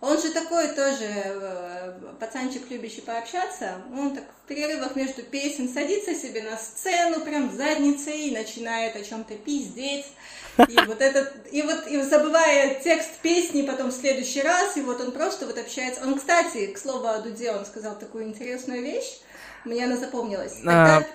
[0.00, 3.82] Он же такой тоже э, пацанчик, любящий пообщаться.
[3.92, 9.02] Он так в перерывах между песен садится себе на сцену, прям задницей, и начинает о
[9.02, 10.06] чем-то пиздеть.
[10.68, 15.00] И вот этот, и вот и забывая текст песни потом в следующий раз, и вот
[15.00, 16.02] он просто вот общается.
[16.02, 19.20] Он, кстати, к слову о Дуде, он сказал такую интересную вещь,
[19.64, 20.60] мне она запомнилась.
[20.66, 21.06] А, Тогда-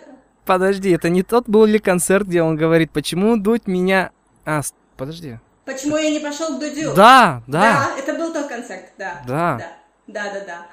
[0.46, 4.12] Подожди, это не тот был ли концерт, где он говорит, почему дуть меня...
[4.46, 4.62] А,
[4.96, 5.40] подожди.
[5.66, 6.94] Почему я не пошел к Дудю?
[6.96, 7.92] Да, да.
[7.98, 9.22] это был тот концерт, да.
[9.28, 9.58] Да.
[10.08, 10.46] Да, да, да.
[10.46, 10.68] да.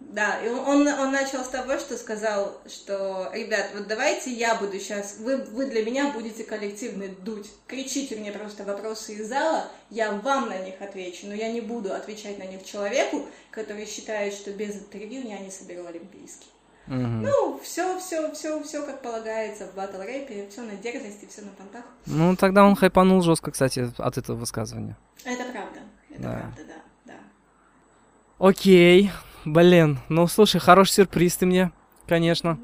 [0.00, 4.78] Да, и он, он начал с того, что сказал, что, ребят, вот давайте я буду
[4.78, 7.50] сейчас, вы, вы для меня будете коллективный дуть.
[7.66, 11.92] Кричите мне просто вопросы из зала, я вам на них отвечу, но я не буду
[11.92, 16.46] отвечать на них человеку, который считает, что без интервью я не соберу Олимпийский.
[16.88, 17.22] Мгм.
[17.26, 21.50] Ну, все, все, все, все как полагается в батл рэпе, все на дерзости, все на
[21.50, 21.84] понтах.
[22.06, 24.96] Ну, тогда он хайпанул жестко, кстати, от этого высказывания.
[25.24, 25.80] Это правда,
[26.10, 26.30] это Да.
[26.30, 26.74] правда, да,
[27.04, 27.14] да.
[28.38, 29.10] Окей,
[29.44, 31.72] блин, ну слушай, хороший сюрприз ты мне,
[32.06, 32.58] конечно,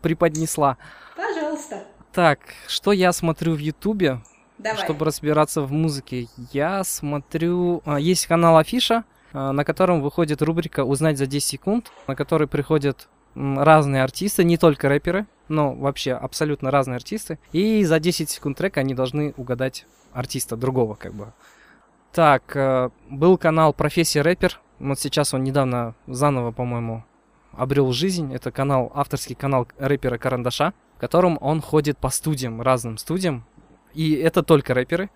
[0.00, 0.76] преподнесла.
[1.16, 4.20] Пожалуйста, Так, что я смотрю в Ютубе,
[4.58, 4.82] давай.
[4.82, 6.26] чтобы разбираться в музыке?
[6.52, 7.82] Я смотрю...
[7.84, 13.08] а, Есть канал Афиша, на котором выходит рубрика «Узнать за 10 секунд», на которой приходят
[13.34, 17.38] разные артисты, не только рэперы, но вообще абсолютно разные артисты.
[17.52, 21.32] И за 10 секунд трека они должны угадать артиста другого, как бы.
[22.12, 24.60] Так, э, был канал «Профессия рэпер».
[24.78, 27.04] Вот сейчас он недавно заново, по-моему,
[27.52, 28.34] обрел жизнь.
[28.34, 33.44] Это канал, авторский канал рэпера Карандаша, в котором он ходит по студиям, разным студиям.
[33.94, 35.10] И это только рэперы.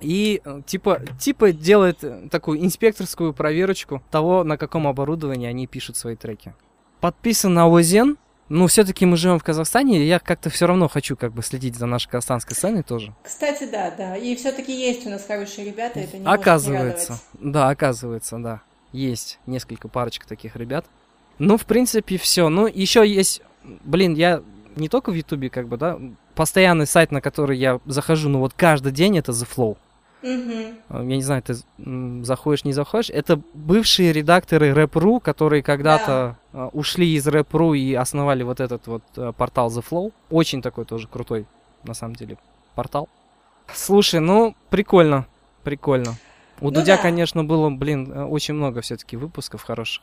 [0.00, 5.96] И э, типа, типа делает э, такую инспекторскую проверочку того, на каком оборудовании они пишут
[5.96, 6.54] свои треки.
[7.00, 8.16] Подписан на Озен.
[8.48, 11.76] Ну, все-таки мы живем в Казахстане, и я как-то все равно хочу как бы следить
[11.76, 13.14] за нашей казахстанской сценой тоже.
[13.22, 14.16] Кстати, да, да.
[14.16, 17.12] И все-таки есть у нас хорошие ребята, это не не Оказывается.
[17.12, 17.52] радовать.
[17.52, 18.62] Да, оказывается, да.
[18.92, 20.86] Есть несколько парочек таких ребят.
[21.38, 22.48] Ну, в принципе, все.
[22.48, 23.42] Ну, еще есть.
[23.62, 24.42] Блин, я
[24.76, 25.98] не только в Ютубе, как бы, да,
[26.34, 29.76] постоянный сайт, на который я захожу, ну вот каждый день это The Flow.
[30.22, 31.54] Э, Я не знаю, ты
[32.24, 33.10] заходишь, не заходишь.
[33.10, 39.02] Это бывшие редакторы Рэп.ру, которые когда-то э, ушли из Рэп.ру и основали вот этот вот
[39.16, 40.12] э, портал The Flow.
[40.30, 41.46] Очень такой тоже крутой,
[41.84, 42.36] на самом деле,
[42.74, 43.08] портал.
[43.72, 45.26] Слушай, ну, прикольно,
[45.62, 46.14] прикольно.
[46.60, 47.02] У Ну Дудя, да.
[47.02, 50.02] конечно, было, блин, очень много все-таки выпусков хороших.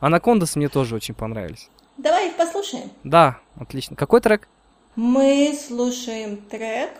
[0.00, 1.70] Анакондас мне тоже очень понравились.
[1.96, 2.90] Давай их послушаем.
[3.04, 3.96] Да, отлично.
[3.96, 4.48] Какой трек?
[4.96, 6.90] Мы слушаем трек,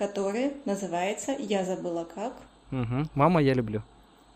[0.00, 2.32] который называется «Я забыла как».
[2.70, 3.10] Мгм.
[3.14, 3.82] Мама, я люблю.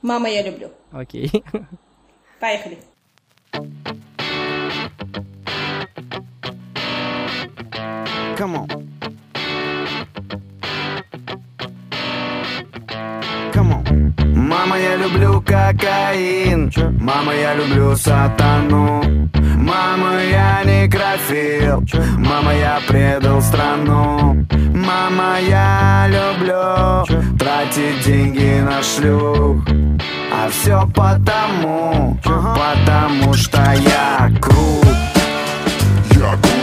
[0.02, 0.68] «Мама, я люблю».
[0.92, 1.42] Окей.
[2.38, 2.76] Поехали.
[8.36, 8.83] Come on.
[14.44, 16.70] Мама, я люблю кокаин.
[17.00, 19.02] Мама, я люблю сатану.
[19.56, 21.82] Мама, я некрофил.
[22.18, 24.46] Мама, я предал страну.
[24.74, 29.64] Мама, я люблю тратить деньги на шлюх.
[30.30, 34.86] А все потому, потому что я крут.
[36.10, 36.53] Я крут.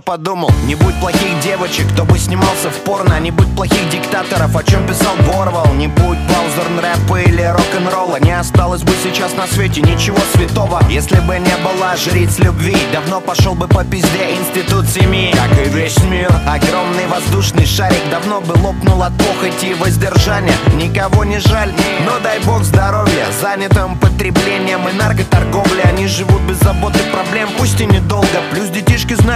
[0.00, 4.62] Подумал, не будь плохих девочек Кто бы снимался в порно, не будь плохих диктаторов О
[4.62, 8.18] чем писал Борвал, не будь Баузерн рэпа или рок-н-ролла.
[8.20, 10.80] Не осталось бы сейчас на свете ничего святого.
[10.88, 15.68] Если бы не было жриц любви Давно пошел бы по пизде институт семьи Как и
[15.70, 18.02] весь мир, огромный воздушный шарик.
[18.10, 20.54] Давно бы лопнул от похоти и воздержания.
[20.74, 21.72] Никого не жаль,
[22.04, 23.26] но дай бог здоровья.
[23.40, 25.82] Занятым потреблением и наркоторговлей.
[25.84, 28.26] Они живут без забот и проблем, пусть и недолго.
[28.52, 28.89] Плюс детишки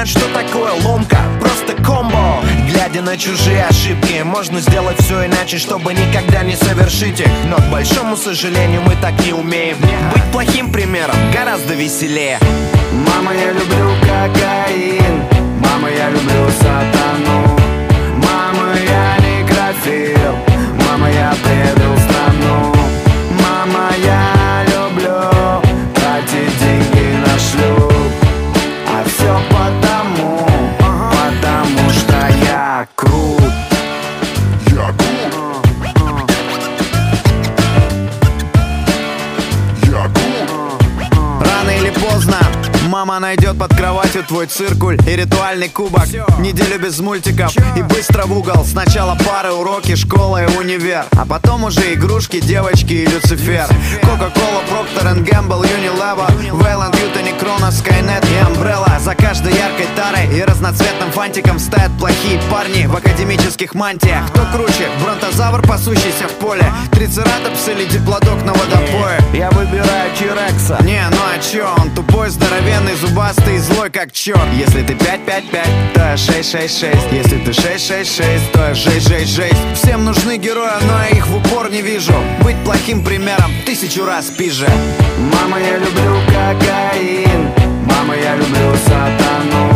[0.04, 1.18] знают, что такое ломка.
[1.40, 2.42] Просто комбо.
[2.68, 7.28] Глядя на чужие ошибки Можно сделать все иначе, чтобы никогда не совершить их.
[7.48, 9.76] Но, к большому сожалению, мы так не умеем.
[10.12, 12.38] Быть плохим примером гораздо веселее.
[12.92, 15.24] Мама, я люблю кокаин.
[15.60, 17.58] Мама, я люблю сатану.
[18.16, 20.36] Мама, я некрофил
[20.86, 22.73] Мама, я предал страну
[43.14, 43.72] Мама найдет под
[44.24, 46.06] твой циркуль и ритуальный кубок.
[46.38, 48.64] Неделю без мультиков и быстро в угол.
[48.64, 51.04] Сначала пары, уроки, школа и универ.
[51.12, 53.66] А потом уже игрушки, девочки и Люцифер.
[54.02, 56.30] Кока-кола, Проктор Гэмбл, Unilever
[56.62, 62.40] Вейланд, Ютани, Кронос, Скайнет и Umbrella За каждой яркой тарой и разноцветным фантиком Стоят плохие
[62.50, 64.28] парни в академических мантиях.
[64.30, 66.64] Кто круче, бронтозавр, пасущийся в поле.
[66.92, 69.20] Трицератопс или диплодок на водопое?
[69.32, 74.48] Я выбираю Тирекса Не, ну а чё, он тупой, здоровенный, зубастый, злой как черт.
[74.56, 80.70] Если ты 5-5-5, то я 6-6-6 Если ты 6-6-6, то я 6-6-6 Всем нужны герои,
[80.86, 82.14] но я их в упор не вижу.
[82.42, 84.68] Быть плохим примером тысячу раз пиже
[85.18, 87.50] Мама, я люблю кокаин.
[87.86, 89.73] Мама, я люблю сатану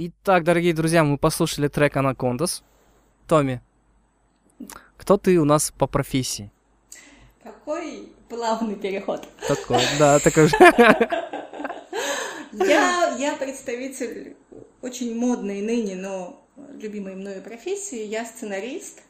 [0.00, 2.62] Итак, дорогие друзья, мы послушали трек Анакондас.
[3.26, 3.60] Томми,
[4.96, 6.52] кто ты у нас по профессии?
[7.42, 9.26] Какой плавный переход.
[9.48, 10.56] Такой, да, такой же.
[12.52, 14.36] Я, я представитель
[14.82, 16.46] очень модной ныне, но
[16.80, 18.04] любимой мною профессии.
[18.04, 19.02] Я сценарист.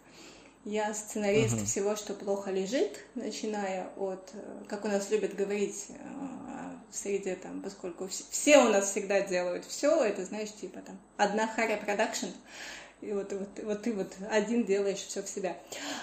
[0.71, 5.95] Я сценарист всего, что плохо лежит, начиная от, э, как у нас любят говорить э,
[6.91, 10.99] в среде, там, поскольку вс- все у нас всегда делают все, это, знаешь, типа там,
[11.17, 12.27] одна харя продакшн,
[13.01, 15.57] и вот, вот, вот ты вот один делаешь все в себя.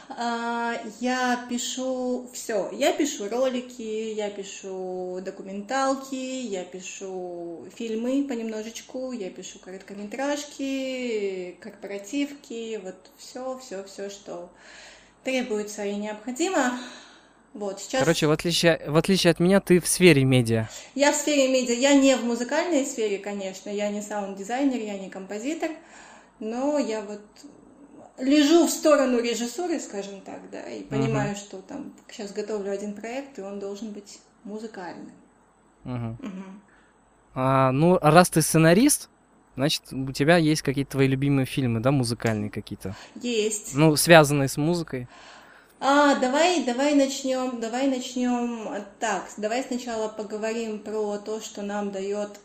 [0.09, 2.69] А, я пишу все.
[2.71, 12.95] Я пишу ролики, я пишу документалки, я пишу фильмы понемножечку, я пишу короткометражки, корпоративки, вот
[13.17, 14.49] все, все, все, что
[15.25, 16.79] требуется и необходимо.
[17.53, 20.69] Вот, сейчас Короче, в отличие, в отличие от меня, ты в сфере медиа.
[20.93, 25.09] я в сфере медиа, я не в музыкальной сфере, конечно, я не саунд-дизайнер, я не
[25.09, 25.71] композитор,
[26.39, 27.21] но я вот
[28.17, 33.39] лежу в сторону режиссуры, скажем так, да, и понимаю, что там сейчас готовлю один проект,
[33.39, 35.11] и он должен быть музыкальным.
[35.83, 36.61] Мгм.
[37.33, 39.09] А, ну, раз ты сценарист,
[39.55, 42.95] значит, у тебя есть какие-то твои любимые фильмы, да, музыкальные какие-то?
[43.15, 43.75] Есть.
[43.75, 45.07] Ну, связанные с музыкой.
[45.79, 49.29] А, давай, давай начнем, давай начнем так.
[49.37, 52.39] Давай сначала поговорим про то, что нам дает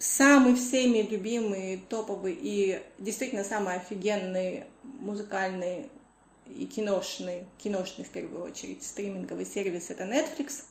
[0.00, 5.90] самый всеми любимый, топовый и действительно самый офигенный музыкальный
[6.46, 10.64] и киношный, киношный в первую очередь, стриминговый сервис это Netflix,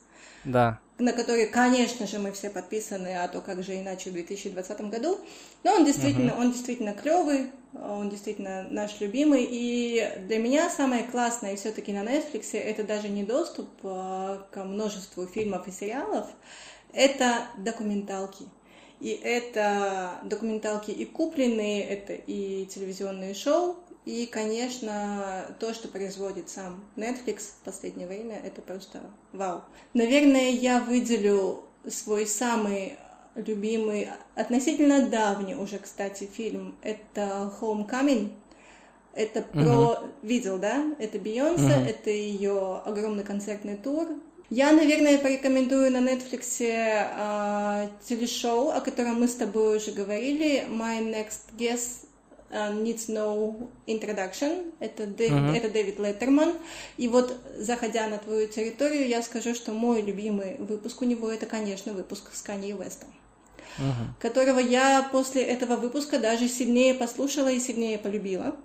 [0.44, 0.80] Да.
[0.98, 5.18] на который, конечно же, мы все подписаны, а то как же иначе в 2020 году.
[5.62, 9.46] Но он действительно, он действительно клевый, он действительно наш любимый.
[9.48, 15.24] И для меня самое классное все-таки на Netflix это даже не доступ а, к множеству
[15.26, 16.26] фильмов и сериалов,
[16.92, 18.44] это документалки.
[19.00, 26.84] И это документалки и купленные, это и телевизионные шоу, и, конечно, то, что производит сам
[26.96, 29.00] Netflix в последнее время, это просто
[29.32, 29.62] вау.
[29.94, 32.98] Наверное, я выделю свой самый
[33.34, 36.76] любимый, относительно давний уже, кстати, фильм.
[36.82, 38.32] Это Homecoming.
[39.14, 39.96] Это про...
[40.00, 40.12] Мгм.
[40.22, 40.84] Видел, да?
[40.98, 41.86] Это Бейонсе, Мгм.
[41.86, 44.08] это ее огромный концертный тур.
[44.50, 46.60] Я, наверное, порекомендую на Netflix
[47.16, 50.66] а, телешоу, о котором мы с тобой уже говорили.
[50.68, 52.06] My Next Guest
[52.50, 54.72] Needs No Introduction.
[54.80, 55.54] Это, Дэвид, Мгм.
[55.54, 56.54] это Дэвид Леттерман.
[56.96, 61.46] И вот, заходя на твою территорию, я скажу, что мой любимый выпуск у него это,
[61.46, 63.08] конечно, выпуск с Канье Вестом
[63.78, 64.16] Мгм.
[64.18, 68.56] которого я после этого выпуска даже сильнее послушала и сильнее полюбила.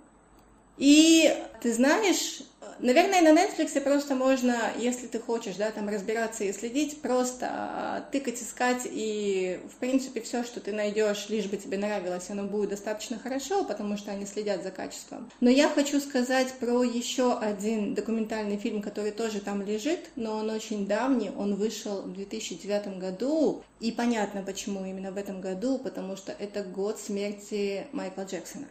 [0.78, 2.42] И ты знаешь,
[2.80, 8.02] наверное, на Netflix просто можно, если ты хочешь, да, там разбираться и следить, просто а,
[8.12, 12.72] тыкать, искать, и, в принципе, все, что ты найдешь, лишь бы тебе нравилось, оно будет
[12.72, 15.30] достаточно хорошо, потому что они следят за качеством.
[15.40, 20.50] Но я хочу сказать про еще один документальный фильм, который тоже там лежит, но он
[20.50, 26.16] очень давний, он вышел в 2009 году, и понятно, почему именно в этом году, потому
[26.16, 28.68] что это год смерти Майкла Джексона.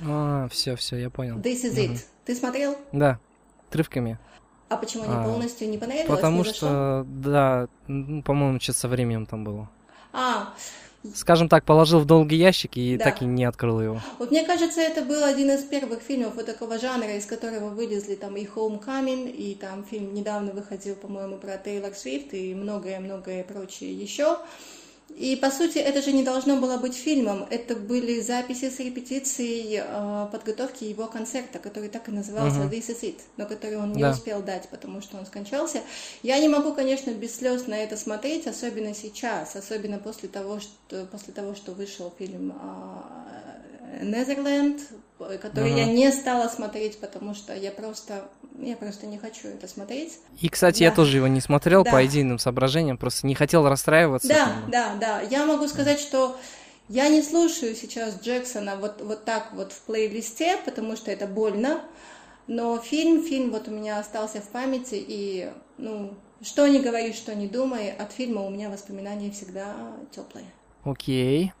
[0.00, 1.36] А, все, все, я понял.
[1.38, 1.98] This is it.
[2.24, 2.76] Ты смотрел?
[2.92, 3.18] Да,
[3.68, 4.18] отрывками.
[4.68, 6.08] А почему не А, полностью не понравилось?
[6.08, 9.68] Потому что, да, ну, по-моему, что-то со временем там было.
[10.12, 10.54] А,
[11.16, 13.06] Скажем так, положил в долгий ящик и Да.
[13.06, 14.00] так и не открыл его.
[14.20, 18.14] вот мне кажется, это был один из первых фильмов вот такого жанра, из которого вылезли
[18.14, 23.92] там и Homecoming, и там фильм недавно выходил, по-моему, про Тейлор Свифт и многое-многое прочее
[23.92, 24.38] еще.
[25.16, 27.46] И, по сути, это же не должно было быть фильмом.
[27.50, 32.68] Это были записи с репетицией э, подготовки его концерта, который так и назывался Мгм.
[32.70, 34.10] This is it, но который он не Да.
[34.12, 35.80] успел дать, потому что он скончался.
[36.22, 41.06] Я не могу, конечно, без слез на это смотреть, особенно сейчас, особенно после того, что,
[41.06, 42.54] после того, что вышел фильм
[44.02, 44.80] Незерленд,
[45.40, 45.80] который Ага.
[45.80, 50.18] я не стала смотреть, потому что я просто, я просто не хочу это смотреть.
[50.40, 50.96] И, кстати, я Да.
[50.96, 51.90] тоже его не смотрел Да.
[51.90, 54.28] по идейным соображениям, просто не хотел расстраиваться.
[54.28, 54.70] Да, бы.
[54.70, 55.20] да, да.
[55.20, 56.36] Я могу сказать, что
[56.88, 61.80] я не слушаю сейчас Джексона вот, вот так вот в плейлисте, потому что это больно.
[62.48, 67.34] Но фильм, фильм вот у меня остался в памяти, и, ну, что ни говори, что
[67.34, 69.76] ни думай, от фильма у меня воспоминания всегда
[70.10, 70.46] теплые.
[70.84, 71.52] Окей,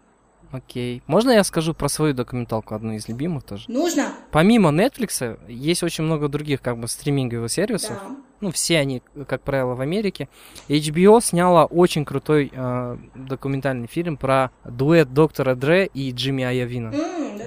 [0.52, 1.02] окей.
[1.06, 3.64] Можно я скажу про свою документалку, одну из любимых тоже?
[3.68, 4.12] Нужно?
[4.30, 7.98] Помимо Netflix, есть очень много других как бы стриминговых сервисов.
[8.02, 8.16] Да.
[8.40, 10.28] Ну, все они, как правило, в Америке.
[10.68, 16.88] HBO сняла очень крутой э, документальный фильм про дуэт доктора Дре и Джимми Айовина.
[16.88, 17.44] М, да?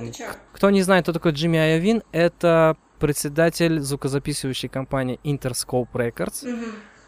[0.54, 6.66] Кто не знает, кто такой Джимми Айовин, это председатель звукозаписывающей компании Interscope Records, Мгм.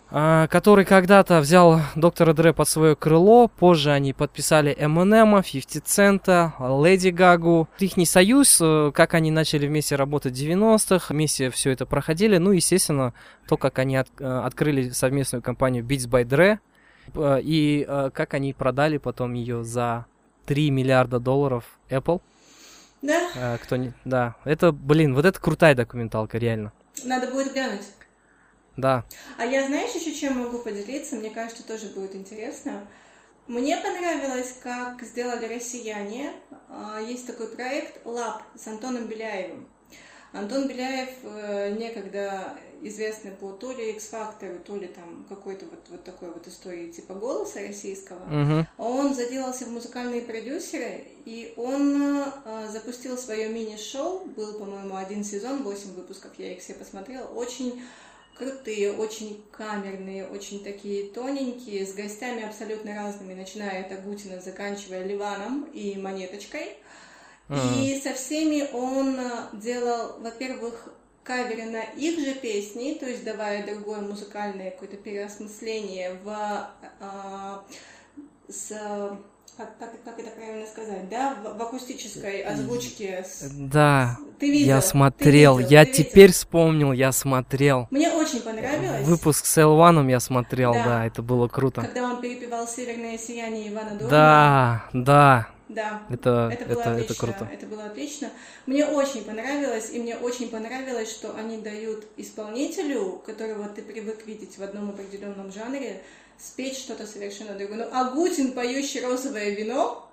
[0.09, 6.53] А, который когда-то взял доктора Дре под свое крыло, позже они подписали Eminem, 50 Цента,
[6.59, 7.67] Леди Гагу.
[7.79, 12.51] Ихний союз, э, как они начали вместе работать в 90-х, вместе все это проходили, ну,
[12.51, 13.13] естественно,
[13.47, 16.59] то, как они от- э, открыли совместную компанию Beats by Dre,
[17.41, 20.05] и э, как они продали потом ее за
[20.45, 22.21] 3 миллиарда долларов Apple.
[23.01, 23.93] Да, кто не...
[24.05, 26.71] Да, это, блин, вот это крутая документалка, реально.
[27.05, 27.81] надо будет глянуть.
[28.77, 29.03] Да.
[29.37, 31.15] А я, знаешь, еще чем могу поделиться?
[31.15, 32.87] Мне кажется, тоже будет интересно.
[33.47, 36.31] Мне понравилось, как сделали россияне.
[36.69, 39.67] А, Есть такой проект «Лаб» с Антоном Беляевым.
[40.33, 46.03] Антон Беляев э, некогда известный по то ли X-Factor, то ли там какой-то вот, вот
[46.03, 48.23] такой вот истории типа «Голоса» российского.
[48.25, 48.67] Мгм.
[48.77, 54.25] Он заделался в музыкальные продюсеры, и он э, запустил свое мини-шоу.
[54.25, 57.27] Был, по-моему, один сезон, 8 выпусков, я их все посмотрела.
[57.27, 57.81] Очень
[58.37, 65.63] крутые, очень камерные, очень такие тоненькие, с гостями абсолютно разными, начиная от Агутина, заканчивая Ливаном
[65.73, 66.77] и Монеточкой.
[67.49, 70.89] И со всеми он э, делал, во-первых,
[71.23, 76.29] каверы на их же песни, то есть давая другое музыкальное какое-то переосмысление в,
[76.99, 77.65] а,
[78.49, 78.71] с,
[79.57, 83.23] как, как- как это правильно сказать, да, в, в акустической озвучке.
[83.27, 84.67] с- Да, Ты видел?
[84.67, 86.03] я ты смотрел, видел, я ты видел.
[86.05, 87.87] теперь вспомнил, я смотрел.
[87.91, 89.05] Мне очень понравилось.
[89.05, 90.83] Выпуск с L1 я смотрел, Да.
[90.83, 91.81] да, это было круто.
[91.81, 94.09] Когда он перепевал «Северное сияние» Ивана Дорна.
[94.09, 96.01] Да, да, Да.
[96.09, 97.15] это, Это это, было это, отлично.
[97.15, 97.49] круто.
[97.51, 98.29] Это было отлично.
[98.67, 104.57] Мне очень понравилось, и мне очень понравилось, что они дают исполнителю, которого ты привык видеть
[104.57, 106.01] в одном определенном жанре,
[106.39, 107.85] спеть что-то совершенно другое.
[107.85, 110.09] Ну, Агутин, поющий розовое вино,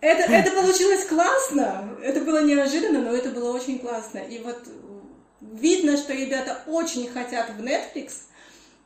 [0.00, 1.96] это, это получилось классно.
[2.02, 4.18] Это было неожиданно, но это было очень классно.
[4.18, 4.58] И вот
[5.40, 8.12] видно, что ребята очень хотят в Netflix,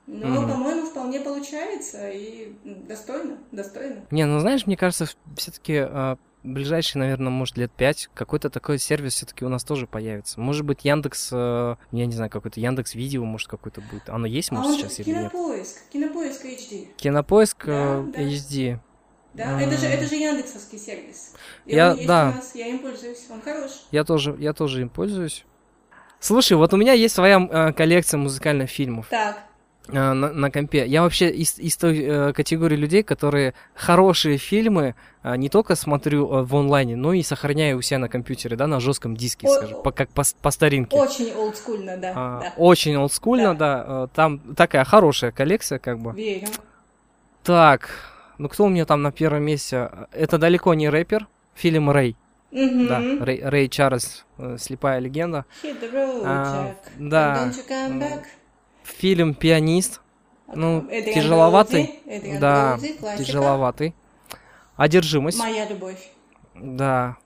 [0.07, 0.49] Но, Мгм.
[0.49, 4.05] по-моему, вполне получается и достойно, достойно.
[4.11, 5.07] Не, ну знаешь, мне кажется,
[5.37, 5.87] все-таки
[6.43, 10.41] ближайшие, наверное, может, лет пять какой-то такой сервис все-таки у нас тоже появится.
[10.41, 14.09] Может быть, Яндекс, э, я не знаю, какой-то Яндекс Видео, может, какой-то будет.
[14.09, 15.33] Оно есть, а может, он сейчас или нет?
[15.33, 16.87] кинопоиск, кинопоиск HD.
[16.97, 18.23] Кинопоиск Да, э, да.
[18.23, 18.81] HD.
[19.35, 19.59] Да, М.
[19.61, 21.33] это же, это же Яндексовский сервис.
[21.67, 22.33] И Я- да.
[22.33, 23.71] нас, я им пользуюсь, он хорош.
[23.91, 25.45] Я тоже, я тоже им пользуюсь.
[26.21, 29.43] Слушай, вот у меня есть своя э, коллекция музыкальных фильмов Так,
[29.89, 30.87] на, на компе.
[30.87, 36.31] Я вообще из, из той э, категории людей, которые хорошие фильмы э, не только смотрю
[36.33, 39.55] э, в онлайне, но и сохраняю у себя на компьютере, да, на жестком диске, О-
[39.55, 40.97] скажем, по, как по, по старинке.
[40.97, 42.53] очень олдскульно, да, А, да.
[42.57, 43.85] Очень олдскульно, да.
[43.87, 46.13] э, Там такая хорошая коллекция, как бы.
[46.13, 46.49] Верю.
[47.43, 47.91] Так,
[48.39, 49.91] ну кто у меня там на первом месте?
[50.13, 52.17] Это далеко не рэпер, фильм Рэй.
[52.53, 52.87] Мгм.
[52.87, 55.45] Да, Рэй, Рэй Чарльз, э, слепая легенда.
[55.63, 56.77] Hit the road, А, Jack.
[56.99, 58.25] да, Don't you come back?
[58.97, 60.01] Фильм Пианист.
[60.55, 62.01] Ну, Эдриан тяжеловатый.
[62.07, 63.17] Эдриан да, классика.
[63.25, 63.95] тяжеловатый.
[64.77, 65.39] Одержимость.
[65.39, 66.11] Моя любовь.
[66.55, 67.17] Да.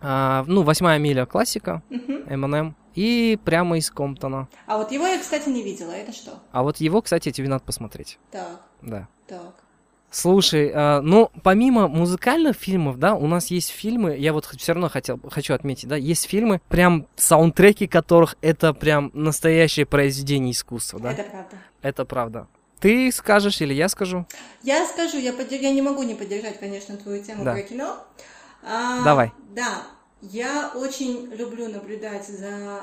[0.00, 1.82] А, ну, восьмая миля классика.
[1.90, 2.74] Eminem.
[2.94, 4.48] И прямо из Комптона.
[4.66, 5.90] А вот его я, кстати, не видела.
[5.90, 6.38] Это что?
[6.52, 8.18] А вот его, кстати, тебе надо посмотреть.
[8.30, 9.08] Так, Да.
[9.26, 9.54] так.
[10.14, 14.88] Слушай, а, ну, помимо музыкальных фильмов, да, у нас есть фильмы, я вот все равно
[14.88, 21.12] хотел, хочу отметить, да, есть фильмы, прям саундтреки которых это прям настоящее произведение искусства, да,
[21.14, 21.56] Это правда.
[21.82, 22.46] это правда.
[22.78, 24.24] Ты скажешь или я скажу?
[24.62, 27.54] Я скажу, я, поддер- я не могу не поддержать, конечно, твою тему Да.
[27.54, 27.96] про кино.
[28.62, 29.32] А, Давай.
[29.50, 29.82] Да,
[30.20, 32.82] я очень люблю наблюдать за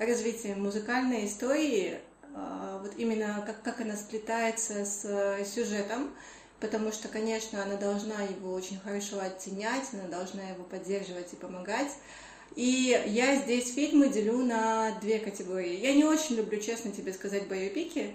[0.00, 1.98] развитием музыкальной истории,
[2.34, 6.10] а, вот именно как, как она сплетается с э, сюжетом,
[6.62, 11.90] потому что, конечно, она должна его очень хорошо оттенять, она должна его поддерживать и помогать.
[12.54, 15.80] И я здесь фильмы делю на две категории.
[15.80, 18.12] Я не очень люблю, честно тебе сказать, боевики.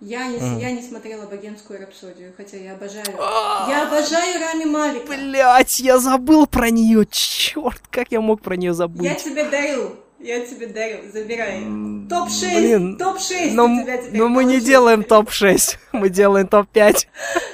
[0.00, 0.58] Я не, Мгм.
[0.58, 3.06] я не смотрела «Богемскую рапсодию», хотя я обожаю.
[3.16, 5.06] Я обожаю Рами Малика.
[5.06, 9.04] Блять, я забыл про нее, черт, как я мог про нее забыть?
[9.04, 9.96] Я тебе дарю.
[10.18, 10.98] Я тебе дарю.
[11.12, 11.60] Забирай.
[12.08, 12.58] Топ-6.
[12.58, 17.06] Блин, Топ-6 Но, у тебя теперь но мы не делаем топ-6, мы делаем топ-5.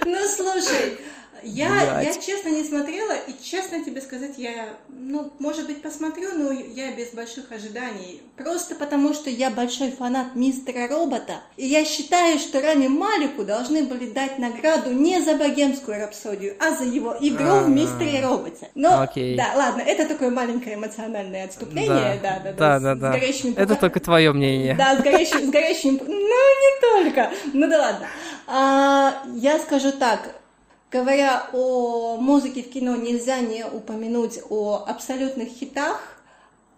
[0.04, 0.98] Ну, слушай,
[1.44, 6.50] я, я честно не смотрела, и честно тебе сказать, я, ну, может быть, посмотрю, но
[6.52, 8.22] я без больших ожиданий.
[8.36, 13.84] Просто потому, что я большой фанат Мистера Робота, и я считаю, что Рами Малику должны
[13.84, 18.70] были дать награду не за богемскую рапсодию, а за его игру А, в Мистере Роботе.
[18.74, 19.36] Но, окей.
[19.36, 23.12] да, ладно, это такое маленькое эмоциональное отступление, да, да, да, с- да, с да.
[23.12, 24.74] горящими Это пупа- только твое мнение.
[24.76, 28.06] да, с горящим, с горящим, ну не только, ну да ладно.
[28.46, 30.34] А, я скажу так,
[30.92, 36.00] говоря о музыке в кино, нельзя не упомянуть о абсолютных хитах.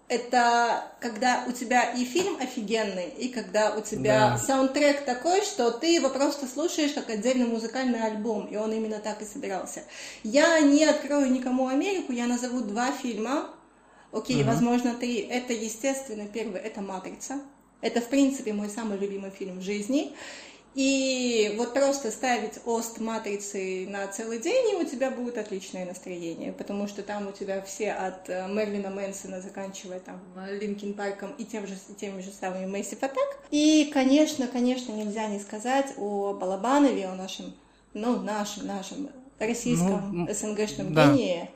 [0.07, 4.39] Это когда у тебя и фильм офигенный, и когда у тебя Да.
[4.39, 9.23] саундтрек такой, что ты его просто слушаешь как отдельный музыкальный альбом, и он именно так
[9.23, 9.83] и собирался.
[10.23, 13.49] Я не открою никому Америку, я назову два фильма,
[14.15, 15.17] Окей, возможно, три.
[15.17, 17.41] Это, естественно, первый, это «Матрица».
[17.81, 20.13] Это, в принципе, мой самый любимый фильм в жизни.
[20.75, 26.53] И вот просто ставить ост матрицы на целый день, и у тебя будет отличное настроение,
[26.53, 30.21] потому что там у тебя все от э, Мерлина Мэнсона, заканчивая там
[30.51, 33.37] Линкин Парком и тем же, теми же самыми Massive Attack.
[33.53, 37.55] И, конечно, конечно, нельзя не сказать о Балабанове, о нашем,
[37.93, 41.13] ну, нашем, нашем российском Ну, СНГшном да.
[41.13, 41.51] гении.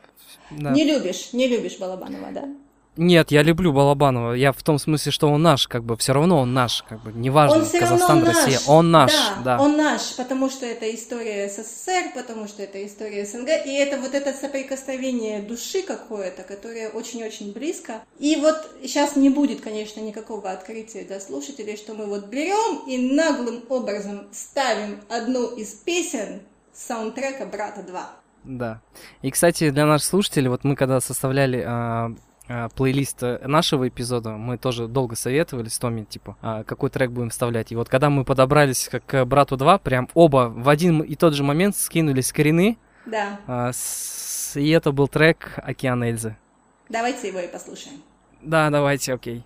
[0.50, 0.70] Да.
[0.70, 2.48] Не любишь, не любишь Балабанова, да?
[3.01, 4.32] Нет, я люблю Балабанова.
[4.32, 7.12] Я в том смысле, что он наш, как бы, все равно он наш, как бы,
[7.12, 8.36] неважно, Он все равно Казахстан, наш.
[8.36, 8.61] Россия.
[8.66, 9.12] Он наш,
[9.44, 9.61] да.
[9.61, 14.14] Он наш, потому что это история СССР, потому что это история СНГ, и это вот
[14.14, 18.03] это соприкосновение души какое-то, которое очень-очень близко.
[18.18, 22.99] И вот сейчас не будет, конечно, никакого открытия для слушателей, что мы вот берем и
[23.14, 26.40] наглым образом ставим одну из песен
[26.74, 28.01] саундтрека «Брата 2».
[28.42, 28.80] Да.
[29.22, 32.12] И, кстати, для наших слушателей, вот мы когда составляли а,
[32.74, 37.30] плейлист э, нашего эпизода, мы тоже долго советовали с Томи, типа, а, какой трек будем
[37.30, 37.72] вставлять.
[37.72, 41.34] И вот когда мы подобрались как к «Брату 2», прям оба в один и тот
[41.34, 43.70] же момент скинули скрины, Да, а,
[44.55, 46.36] и это был трек «Океан Эльзы».
[46.88, 48.03] давайте его и послушаем.
[48.40, 49.44] Да, давайте, окей.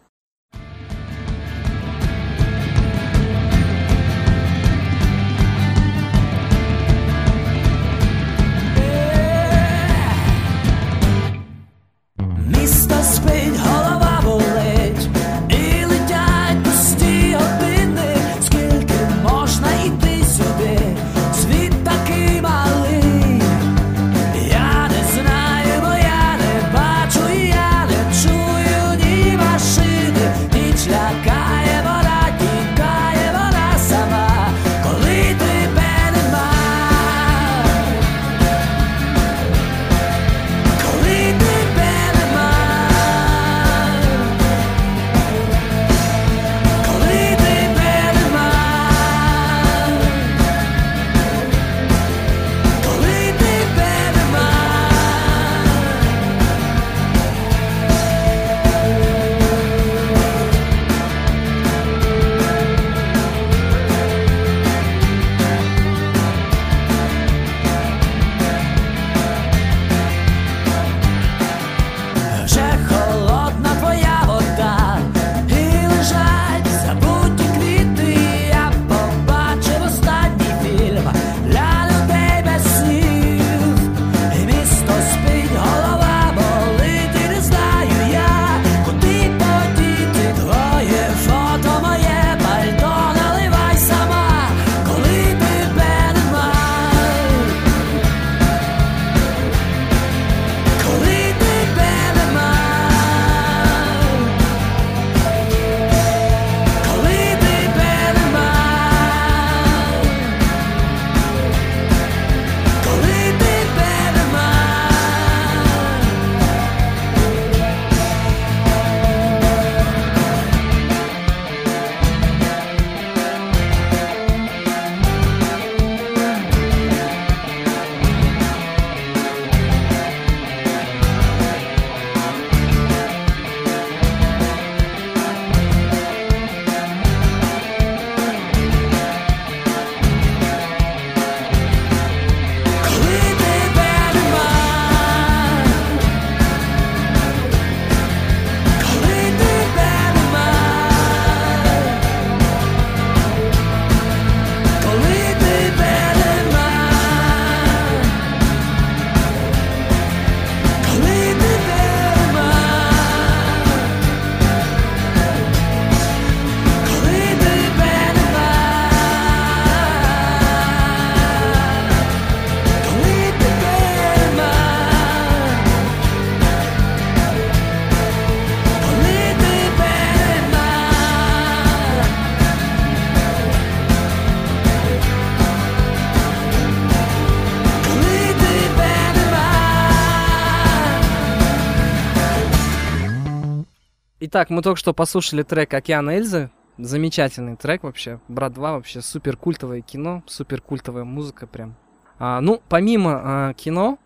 [194.35, 196.49] Итак, мы только что послушали трек «Океан Эльзы».
[196.79, 198.19] Замечательный трек вообще.
[198.29, 201.75] «Брат 2» вообще супер культовое кино, супер культовая музыка прям.
[202.19, 203.99] А, ну, помимо а, кино,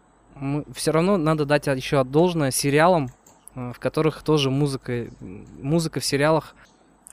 [0.74, 3.10] все равно надо дать еще должное сериалам,
[3.54, 6.56] а, в которых тоже музыка, музыка в сериалах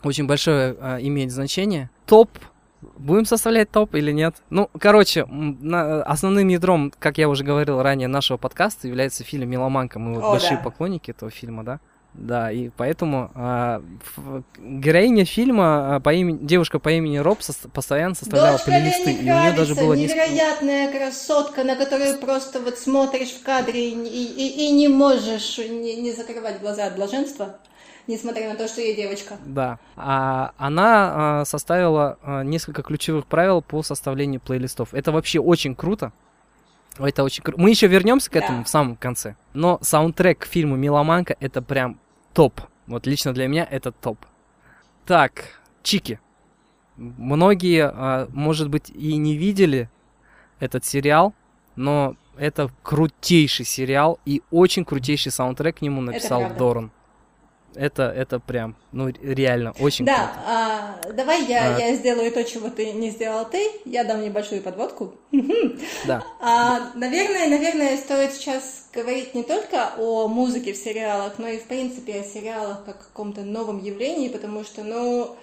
[0.01, 1.91] очень большое а, имеет значение.
[2.07, 2.31] Топ
[2.97, 4.35] Будем составлять топ или нет?
[4.49, 9.99] Ну, короче, на, основным ядром, как я уже говорил ранее, нашего подкаста является фильм «Меломанка».
[9.99, 10.63] Мы вот О, большие да.
[10.63, 11.79] поклонники этого фильма, да?
[12.13, 18.13] Да, и поэтому ф- героиня фильма, а, по имени, девушка по имени Роб, сос- постоянно
[18.15, 20.27] составляла Дочка плейлисты, и у нее даже было несколько...
[20.27, 25.57] невероятная красотка, на которую просто вот смотришь в кадре и, и- и- и не можешь
[25.57, 27.57] не, не закрывать глаза от блаженства,
[28.05, 29.37] несмотря на то, что я девочка.
[29.45, 29.79] Да.
[29.95, 34.93] А, она а, составила а, несколько ключевых правил по составлению плейлистов.
[34.93, 36.11] Это вообще очень круто.
[36.99, 37.59] Это очень круто.
[37.59, 38.63] Мы еще вернемся к этому Да.
[38.65, 39.35] в самом конце.
[39.53, 41.99] Но саундтрек к фильму Миломанка это прям
[42.33, 42.61] топ.
[42.87, 44.19] Вот лично для меня это топ.
[45.05, 46.19] Так, Чики.
[46.95, 49.89] Многие, а, может быть, и не видели
[50.59, 51.33] этот сериал,
[51.75, 56.49] но это крутейший сериал и очень крутейший саундтрек к нему написал.
[56.57, 56.91] Доран.
[57.75, 60.39] Это, это прям, ну, реально, очень Да, круто.
[60.47, 61.79] а, давай я, А.
[61.79, 63.71] я сделаю то, чего ты не сделал ты.
[63.85, 65.15] Я дам небольшую подводку.
[66.05, 66.23] Да.
[66.41, 71.63] А, наверное, наверное, стоит сейчас говорить не только о музыке в сериалах, но и, в
[71.63, 75.35] принципе, о сериалах как каком-то новом явлении, потому что, ну,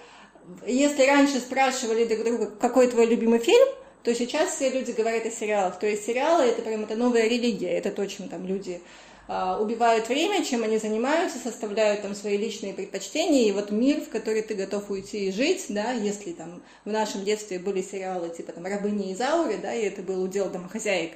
[0.65, 3.67] если раньше спрашивали друг друга, какой твой любимый фильм,
[4.03, 5.77] то сейчас все люди говорят о сериалах.
[5.79, 8.81] То есть сериалы это прям это новая религия, это то, чем там люди
[9.27, 14.41] убивают время, чем они занимаются, составляют там свои личные предпочтения, и вот мир, в который
[14.41, 18.65] ты готов уйти и жить, да, если там в нашем детстве были сериалы типа там
[18.65, 21.13] «Рабыни Изауры», да, и это был удел домохозяек,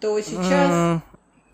[0.00, 1.00] то сейчас...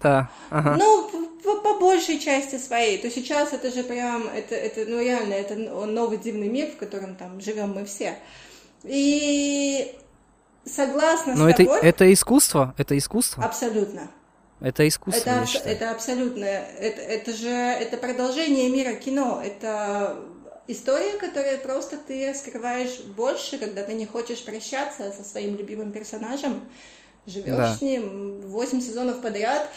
[0.01, 0.77] Да, ага.
[0.79, 1.11] Ну,
[1.43, 2.99] по, по большей части своей.
[2.99, 7.17] То сейчас это же прям, это, это ну реально, это новый дивный мир, в котором
[7.17, 8.17] там живем мы все.
[8.85, 9.97] И
[10.65, 11.81] согласна Но с это, тобой.
[11.81, 14.09] это искусство, это искусство, Абсолютно.
[14.61, 16.45] Это искусство, Это, абс- это абсолютно.
[16.45, 19.41] Это, это же это продолжение мира кино.
[19.45, 20.17] Это
[20.67, 26.61] история, которую просто ты раскрываешь больше, когда ты не хочешь прощаться со своим любимым персонажем.
[27.27, 27.75] Живешь Да.
[27.75, 29.69] с ним 8 сезонов подряд.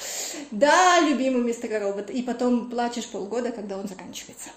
[0.51, 2.09] Да, любимый мистер Робот.
[2.09, 4.49] И потом плачешь полгода, когда он заканчивается.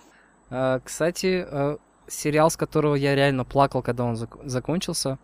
[0.51, 5.19] А, Кстати, э, сериал, с которого я реально плакал, когда он зак- закончился,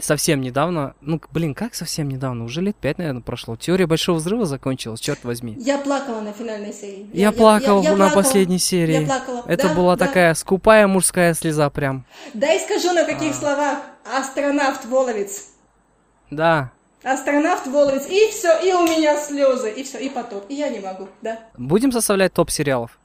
[0.00, 3.56] совсем недавно, ну, блин, как совсем недавно, уже лет пять, наверное, прошло.
[3.56, 5.54] Теория Большого Взрыва закончилась, черт возьми.
[5.58, 7.08] Я плакала на финальной серии.
[7.12, 8.22] Я, плакал я на плакала.
[8.22, 9.00] последней серии.
[9.00, 9.44] Я плакала.
[9.46, 10.06] Это Да, была да.
[10.06, 12.04] такая скупая мужская слеза прям.
[12.34, 13.04] Дай скажу на А.
[13.04, 13.78] каких словах.
[14.04, 15.50] Астронавт Воловец.
[16.30, 16.70] Да.
[17.04, 20.80] Астронавт Воловец, и все, и у меня слезы, и все, и потоп, и я не
[20.80, 21.38] могу, да.
[21.56, 22.98] Будем составлять топ сериалов?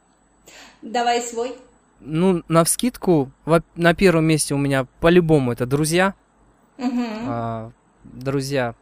[0.82, 1.54] Давай свой.
[2.00, 3.32] Ну, на вскидку,
[3.76, 6.16] на первом месте у меня по-любому это «Друзья».
[6.78, 7.26] Мгм.
[7.28, 7.72] А,
[8.04, 8.76] друзья.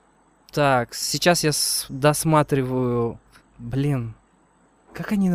[0.51, 1.51] Так, сейчас я
[1.89, 3.19] досматриваю.
[3.57, 4.15] Блин.
[4.93, 5.31] Как они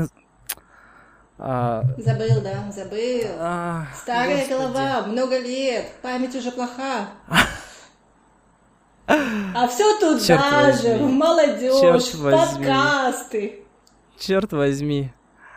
[1.39, 3.27] А, Забыл, да, забыл.
[3.39, 4.53] а, Старая господи.
[4.59, 7.09] голова, много лет, память уже плоха.
[9.09, 11.13] А все тут Чёрт даже, возьми.
[11.13, 12.67] молодежь, Чёрт в возьми.
[12.67, 13.61] подкасты.
[14.19, 15.13] Черт возьми.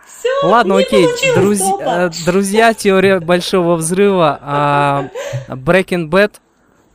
[0.05, 1.07] Все, Ладно, окей.
[1.35, 4.37] Друз- э, Друзья, теория большого взрыва.
[4.41, 5.09] а,
[5.47, 6.33] Breaking Bad.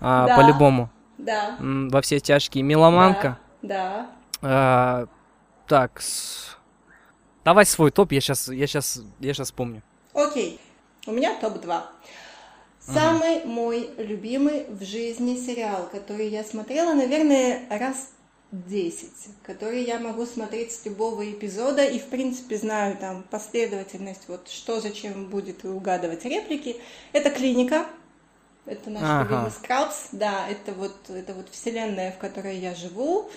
[0.05, 0.37] А, Да.
[0.37, 0.91] По-любому.
[1.19, 1.57] Да.
[1.61, 2.63] Во все тяжкие.
[2.63, 3.39] Меломанка.
[3.63, 4.11] Да.
[4.43, 5.07] А,
[5.67, 6.01] так.
[6.01, 6.57] с-
[7.45, 9.83] Давай свой топ, я сейчас, я сейчас, я сейчас помню.
[10.15, 10.61] Окей,
[11.07, 11.83] у меня топ-2.
[12.81, 18.11] Самый мой любимый в жизни сериал, который я смотрела, наверное, раз
[18.53, 19.11] 10,
[19.43, 24.81] который я могу смотреть с любого эпизода и, в принципе, знаю там последовательность, вот что
[24.81, 26.77] зачем будет и угадывать реплики.
[27.13, 27.87] Это «Клиника»,
[28.67, 29.23] это наш Ага.
[29.23, 33.31] любимый Скрабс, да, это вот, это вот вселенная, в которой я живу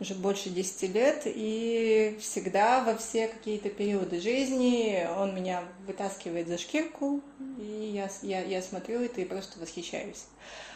[0.00, 6.58] уже больше 10 лет, и всегда во все какие-то периоды жизни он меня вытаскивает за
[6.58, 7.20] шкирку,
[7.58, 10.24] и я, я, я смотрю это и просто восхищаюсь.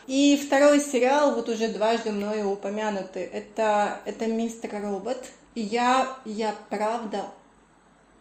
[0.06, 5.24] И второй сериал, вот уже дважды мною упомянутый, это, это «Мистер Робот».
[5.56, 7.26] И я, я правда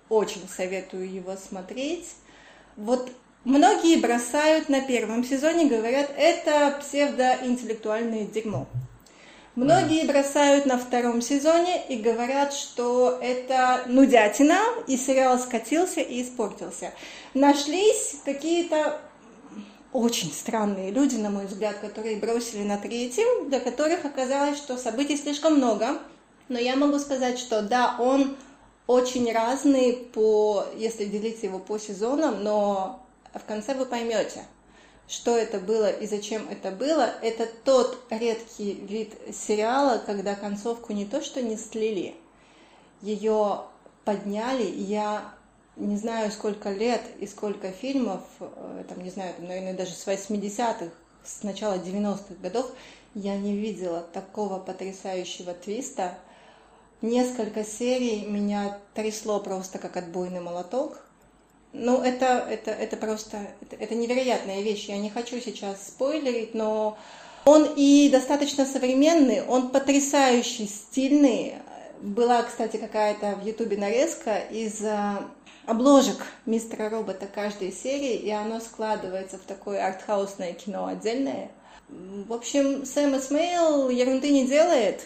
[0.09, 2.15] очень советую его смотреть.
[2.75, 3.11] Вот
[3.45, 8.67] многие бросают на первом сезоне, говорят, это псевдоинтеллектуальное дерьмо.
[9.55, 16.91] Многие бросают на втором сезоне и говорят, что это нудятина, и сериал скатился и испортился.
[17.33, 18.99] Нашлись какие-то
[19.93, 25.15] очень странные люди, на мой взгляд, которые бросили на третьем, для которых оказалось, что событий
[25.15, 25.99] слишком много.
[26.49, 28.35] Но я могу сказать, что да, он
[28.87, 33.04] очень разный по, если делить его по сезонам, но
[33.39, 34.45] в конце вы поймете,
[35.07, 37.13] что это было и зачем это было.
[37.21, 42.15] Это тот редкий вид сериала, когда концовку не то что не слили,
[43.01, 43.61] ее
[44.03, 44.63] подняли.
[44.63, 45.33] Я
[45.75, 50.07] не знаю, сколько лет и сколько фильмов, э, там, не знаю, там, наверное, даже с
[50.07, 50.89] 80-х,
[51.23, 52.71] с начала 90-х годов,
[53.13, 56.17] я не видела такого потрясающего твиста.
[57.01, 61.04] Несколько серий меня трясло просто как отбойный молоток.
[61.77, 64.85] Ну, это, это, это просто, это, это невероятная вещь.
[64.87, 66.97] Я не хочу сейчас спойлерить, но
[67.43, 71.55] он и достаточно современный, он потрясающий, стильный.
[72.01, 75.27] Была, кстати, какая-то в Ютубе нарезка из а,
[75.65, 81.51] обложек мистера робота каждой серии, и оно складывается в такое артхаусное кино отдельное.
[81.89, 85.01] В общем, Сэм Эсмейл ерунды не делает,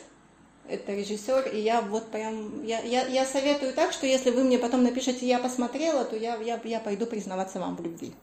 [0.70, 4.58] это режиссер, и я вот прям, я, я, я советую так, что если вы мне
[4.58, 8.14] потом напишете «я посмотрела», то я, я, я пойду признаваться вам в любви.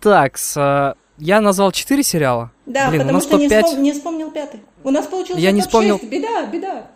[0.00, 2.50] Так, с, э, я назвал 4 сериала.
[2.66, 3.62] Да, Блин, у потому нас что не, топ-5.
[3.64, 4.60] вспом- не вспомнил пятый.
[4.84, 5.66] У нас получился Я не топ-6.
[5.68, 6.00] вспомнил.
[6.02, 6.86] Беда, беда.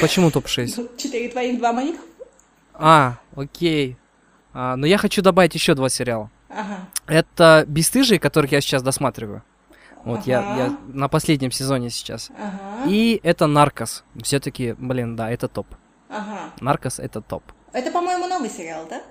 [0.00, 0.90] Почему топ-6?
[0.96, 1.96] Четыре твоих, два моих.
[2.74, 3.96] А, окей.
[4.52, 6.30] А, но я хочу добавить еще два сериала.
[6.48, 6.88] Ага.
[7.06, 9.42] Это «Бесстыжие», которых я сейчас досматриваю.
[10.04, 10.56] Вот я, Ага.
[10.64, 12.30] я на последнем сезоне сейчас.
[12.38, 12.88] Ага.
[12.90, 14.04] И это «Наркос».
[14.22, 15.66] Все-таки, блин, да, это топ.
[16.08, 16.50] Ага.
[16.60, 17.42] «Наркос»— это топ.
[17.72, 19.02] Это, по-моему, новый сериал, да?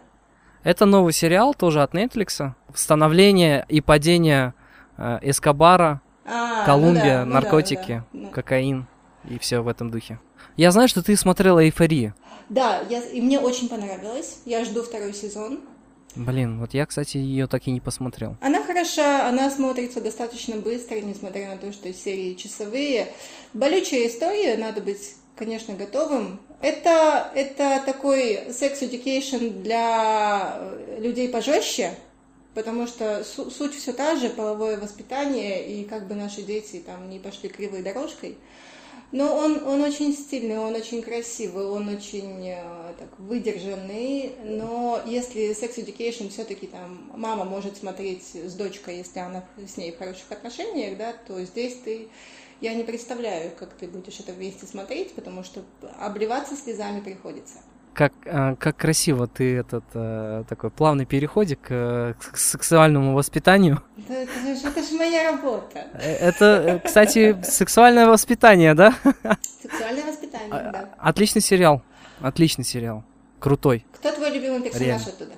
[0.64, 2.52] Это новый сериал, тоже от Netflix.
[2.74, 4.54] Становление и падение
[4.98, 8.26] э, Эскобара, А, ну Колумбия, да, ну да, наркотики, ну да.
[8.28, 8.32] Ну.
[8.32, 8.86] кокаин
[9.30, 10.20] и все в этом духе.
[10.58, 12.14] Я знаю, что ты смотрела «Эйфорию».
[12.50, 14.40] Да, я, и мне очень понравилось.
[14.46, 15.62] Я жду второй сезон.
[16.16, 18.36] Блин, вот я, кстати, ее так и не посмотрел.
[18.42, 23.08] Она хороша, она смотрится достаточно быстро, несмотря на то, что серии часовые.
[23.54, 26.40] Болючая история, надо быть, конечно, готовым.
[26.62, 31.96] Это, это такой education для э, людей пожестче,
[32.54, 37.10] потому что су- суть все та же, половое воспитание, и как бы наши дети там
[37.10, 38.38] не пошли кривой дорожкой.
[39.12, 44.36] Но он, он очень стильный, он очень красивый, он очень э, так, выдержанный.
[44.44, 49.92] Но если Sex Education все-таки там мама может смотреть с дочкой, если она с ней
[49.92, 52.10] в хороших отношениях, да, то здесь ты
[52.62, 55.64] я не представляю, как ты будешь это вместе смотреть, потому что
[55.98, 57.60] обливаться слезами приходится.
[57.94, 63.82] Как, э, как красиво ты этот э, такой плавный переходик э, к сексуальному воспитанию.
[64.08, 65.88] Это, это, же, это же моя работа.
[65.94, 68.94] Э, Это, кстати, сексуальное воспитание, да?
[69.62, 70.90] Сексуальное воспитание, А, да.
[70.98, 71.82] Отличный сериал.
[72.22, 73.04] Отличный сериал.
[73.40, 73.86] Крутой.
[73.94, 75.06] Кто твой любимый персонаж Реально.
[75.08, 75.32] оттуда?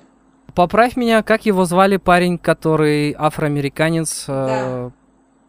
[0.54, 4.26] Поправь меня, как его звали парень, который афроамериканец?
[4.28, 4.90] э,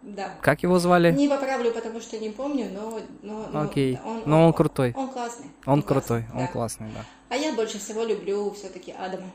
[0.03, 0.35] Да.
[0.41, 1.11] Как его звали?
[1.13, 2.99] Не поправлю, потому что не помню, но...
[3.21, 3.95] но, но Окей.
[3.95, 4.93] да, Но он крутой.
[4.97, 5.47] Он классный.
[5.65, 6.51] Он крутой, классный, он да.
[6.51, 7.05] классный, да.
[7.29, 9.31] А я больше всего люблю все-таки Адама.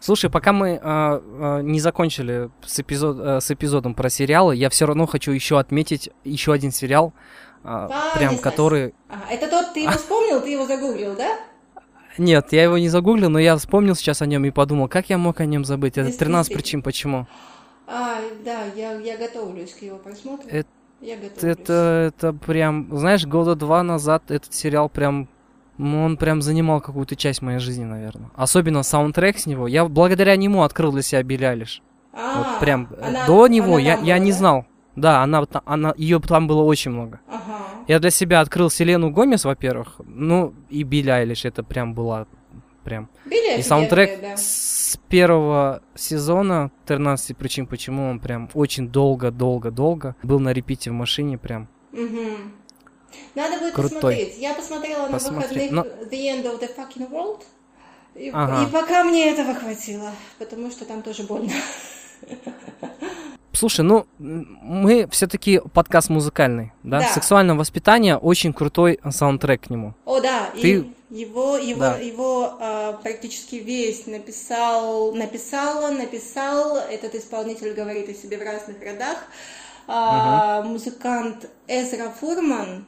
[0.00, 4.68] Слушай, пока мы э, э, не закончили с, эпизод, э, с эпизодом про сериалы, я
[4.68, 7.14] все равно хочу еще отметить еще один сериал,
[7.62, 8.94] э, прям который...
[9.08, 11.38] Ага, это тот, ты его вспомнил, ты его загуглил, да?
[12.18, 15.18] Нет, я его не загуглил, но я вспомнил сейчас о нем и подумал, как я
[15.18, 15.96] мог о нем забыть?
[15.96, 16.62] Это Дес- 13 действительно.
[16.62, 17.26] причин почему.
[17.86, 20.48] А, да, я, я готовлюсь к его просмотру.
[20.48, 20.68] Это-
[21.00, 21.42] я готовлюсь.
[21.58, 25.28] Это, это прям, знаешь, года два назад этот сериал прям,
[25.76, 28.30] ну, он прям занимал какую-то часть моей жизни, наверное.
[28.36, 29.66] Особенно саундтрек с него.
[29.66, 31.82] Я благодаря нему открыл для себя Билли Айлиш.
[32.12, 34.64] А, вот прям э, она- до него она я, там я была, не знал.
[34.96, 37.20] Да, она, она, ее там было очень много.
[37.28, 37.42] Ага.
[37.88, 42.26] Я для себя открыл Селену Гомес, во-первых, ну и Билли Айлиш, это прям была
[42.84, 43.08] прям.
[43.24, 44.36] Билли И саундтрек да.
[44.36, 51.38] с первого сезона 13 причин, почему он прям очень долго-долго-долго был на репите в машине
[51.38, 51.68] прям.
[51.92, 52.52] Мгм.
[53.34, 54.00] Надо будет Крутой.
[54.00, 54.38] посмотреть.
[54.38, 57.42] Я посмотрела Посмотри, на выходных но- The End of the Fucking World.
[58.14, 58.68] И, Ага.
[58.68, 61.50] и пока мне этого хватило, потому что там тоже больно.
[63.54, 67.00] Слушай, ну мы все-таки подкаст музыкальный, да?
[67.00, 67.06] Да.
[67.06, 69.94] Сексуальное воспитание, очень крутой саундтрек к нему.
[70.04, 71.96] О, да, и Ты- его, его, Да.
[71.98, 79.18] его а, практически весь написал, написала, написал, этот исполнитель говорит о себе в разных родах,
[79.86, 82.86] а, музыкант Эзра Фурман.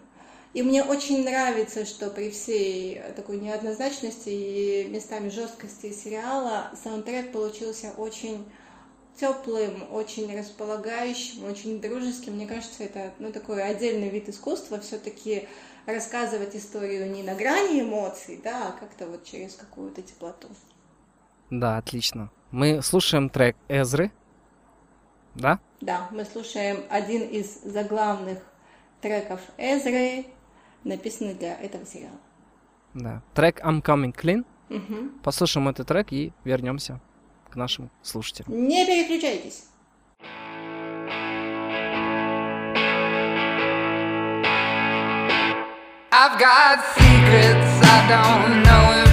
[0.52, 7.92] И мне очень нравится, что при всей такой неоднозначности и местами жесткости сериала саундтрек получился
[7.98, 8.44] очень
[9.18, 12.34] теплым, очень располагающим, очень дружеским.
[12.34, 15.48] Мне кажется, это ну, такой отдельный вид искусства, все-таки
[15.86, 20.48] рассказывать историю не на грани эмоций, да, а как-то вот через какую-то теплоту.
[21.50, 22.30] Да, отлично.
[22.50, 24.10] Мы слушаем трек Эзры,
[25.34, 25.60] да?
[25.80, 28.38] Да, мы слушаем один из заглавных
[29.00, 30.26] треков Эзры,
[30.84, 32.18] написанный для этого сериала.
[32.94, 33.22] Да.
[33.34, 34.44] Трек I'm Coming Clean.
[34.68, 35.20] Мгм.
[35.22, 37.00] Послушаем этот трек и вернемся
[37.56, 38.68] к нашим слушателям.
[38.68, 39.64] Не переключайтесь.
[46.12, 49.05] I've got secrets I don't know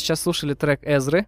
[0.00, 1.26] сейчас слушали трек Эзры,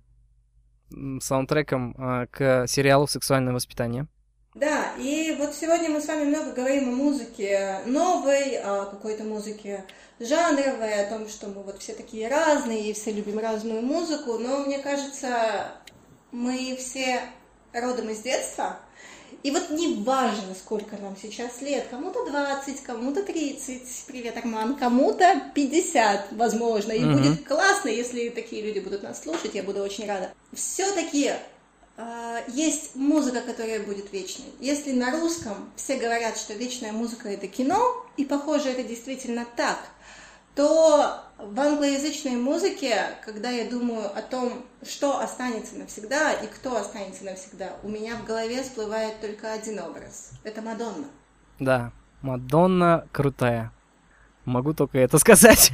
[1.20, 4.06] саундтреком а, к сериалу «Сексуальное воспитание».
[4.54, 9.84] Да, и вот сегодня мы с вами много говорим о музыке новой, о какой-то музыке
[10.20, 14.58] жанровой, о том, что мы вот все такие разные и все любим разную музыку, но
[14.58, 15.72] мне кажется,
[16.32, 17.20] мы все
[17.72, 18.78] родом из детства,
[19.42, 25.50] и вот не важно, сколько нам сейчас лет, кому-то 20, кому-то 30, привет, Арман, кому-то
[25.54, 27.12] 50, возможно, и Мгм.
[27.12, 30.32] будет классно, если такие люди будут нас слушать, я буду очень рада.
[30.52, 31.32] Все-таки
[32.48, 34.46] есть музыка, которая будет вечной.
[34.60, 39.78] Если на русском все говорят, что вечная музыка это кино, и похоже это действительно так,
[40.54, 47.24] то в англоязычной музыке, когда я думаю о том, что останется навсегда и кто останется
[47.24, 50.32] навсегда, у меня в голове всплывает только один образ.
[50.44, 51.06] Это Мадонна.
[51.58, 53.72] Да, Мадонна крутая.
[54.44, 55.72] Могу только это сказать.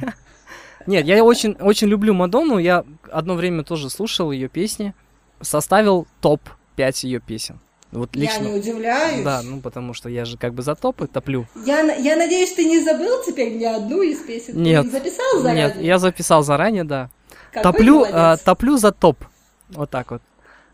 [0.85, 2.57] Нет, я очень, очень люблю Мадонну.
[2.57, 4.93] Я одно время тоже слушал ее песни.
[5.41, 7.59] Составил топ-5 ее песен.
[7.91, 8.43] Вот лично.
[8.43, 9.23] Я не удивляюсь.
[9.23, 11.47] Да, ну потому что я же как бы за топы топлю.
[11.65, 14.53] Я, я надеюсь, ты не забыл теперь ни одну из песен?
[14.53, 14.85] Ты Нет.
[14.85, 15.65] их записал заранее?
[15.67, 17.09] Нет, я записал заранее, да.
[17.51, 19.17] Какой топлю, а, топлю за топ.
[19.69, 20.21] Вот так вот.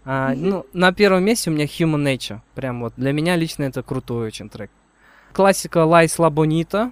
[0.04, 2.40] А, ну, на первом месте у меня Human Nature.
[2.54, 4.70] Прям вот для меня лично это крутой очень трек.
[5.34, 6.92] Классика Bonita.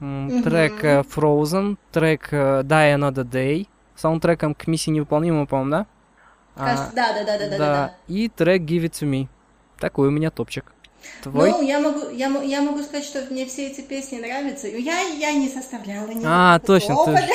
[0.00, 0.42] м, Мгм.
[0.42, 1.76] Трек э, Frozen.
[1.92, 3.66] Трек э, Die Another Day.
[3.96, 5.86] Саундтреком к миссии невыполнима, по-моему, да?
[6.56, 7.94] А, Кажется, да, да, да, да, да, да.
[8.08, 9.28] И трек Give It To Me.
[9.80, 10.72] Такой у меня топчик.
[11.22, 11.50] Твой?
[11.50, 14.68] Ну, я могу, я, я могу сказать, что мне все эти песни нравятся.
[14.68, 16.94] Я, я не составляла ни а, точно.
[17.04, 17.30] Ты, Опа, ж-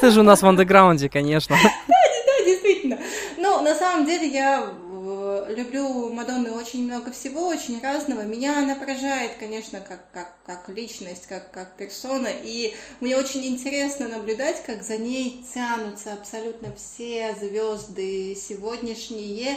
[0.00, 1.56] ты же у нас в андеграунде, конечно.
[1.88, 2.98] Да, действительно.
[3.36, 8.22] Ну, на самом деле, я э, люблю Мадонны очень много всего, очень разного.
[8.22, 12.28] Меня она поражает, конечно, как, как, как личность, как, как персона.
[12.42, 19.56] И мне очень интересно наблюдать, как за ней тянутся абсолютно все звезды сегодняшние.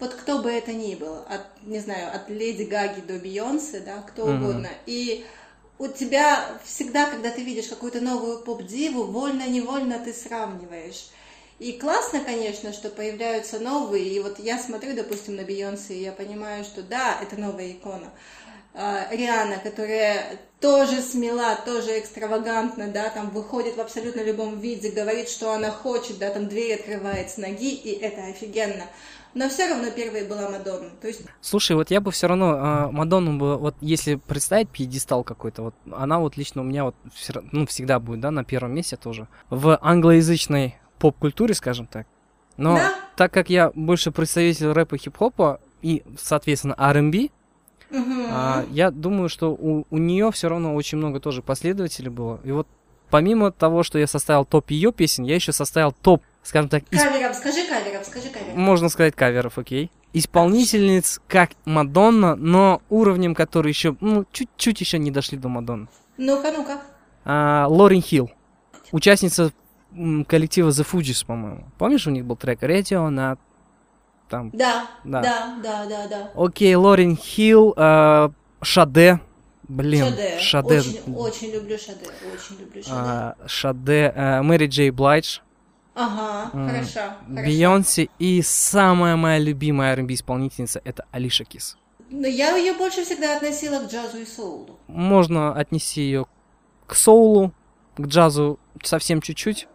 [0.00, 4.02] Вот кто бы это ни был, от, не знаю, от Леди Гаги до Бейонсе, да,
[4.02, 4.44] кто Мгм.
[4.44, 4.68] угодно.
[4.86, 5.24] И
[5.78, 11.10] у тебя всегда, когда ты видишь какую-то новую поп-диву, вольно-невольно ты сравниваешь.
[11.58, 14.04] И классно, конечно, что появляются новые.
[14.04, 18.10] И вот я смотрю, допустим, на Бейонсе, и я понимаю, что да, это новая икона.
[18.72, 25.28] А, Риана, которая тоже смела, тоже экстравагантна, да, там выходит в абсолютно любом виде, говорит,
[25.28, 28.84] что она хочет, да, там дверь открывает с ноги, и это офигенно.
[29.34, 30.90] Но все равно первой была Мадонна.
[31.00, 35.22] То есть Слушай, вот я бы все равно а, Мадонну бы, вот если представить пьедестал
[35.22, 36.96] какой-то, вот она вот лично у меня вот
[37.28, 39.28] ра- ну, всегда будет, да, на первом месте тоже.
[39.48, 42.06] В англоязычной поп-культуре, скажем так.
[42.56, 42.92] Но Да.
[43.16, 47.28] так как я больше представитель рэпа и хип-хопа, и, соответственно, R&B,
[47.90, 48.26] Мгм.
[48.30, 52.40] а, я думаю, что у, у нее все равно очень много тоже последователей было.
[52.44, 52.66] И вот
[53.10, 57.02] помимо того, что я составил топ ее песен, я еще составил топ, скажем так, из-
[57.02, 58.54] Каверов, скажи каверов, скажи каверов.
[58.56, 59.90] можно сказать, каверов, окей.
[60.12, 65.86] Исполнительниц, как Мадонна, но уровнем, который еще, ну, чуть-чуть еще не дошли до Мадонны.
[66.16, 66.80] Ну-ка, ну-ка.
[67.24, 68.30] А, Лорен Хилл,
[68.92, 69.52] участница
[70.26, 71.66] коллектива The Fugees, по-моему.
[71.78, 73.36] Помнишь, у них был трек Radio на
[74.28, 74.50] там.
[74.52, 75.20] Да, Да.
[75.22, 76.30] да, да, да, да.
[76.34, 78.30] Окей, Лорен Хилл, а,
[78.62, 79.20] Шаде,
[79.68, 80.38] блин, Шаде.
[80.38, 82.94] Шаде, Очень, очень люблю Шаде, очень люблю Шаде.
[82.96, 85.38] а, Шаде, а, Мэри Джей Блайдж,
[85.94, 87.46] Ага, хорошо, хорошо.
[87.46, 91.76] Бейонсе и самая моя любимая R&B исполнительница это Алиша Кис.
[92.10, 94.78] Но я ее больше всегда относила к джазу и соулу.
[94.88, 96.26] Можно отнести ее
[96.86, 97.52] к соулу,
[97.96, 99.68] к джазу совсем чуть-чуть.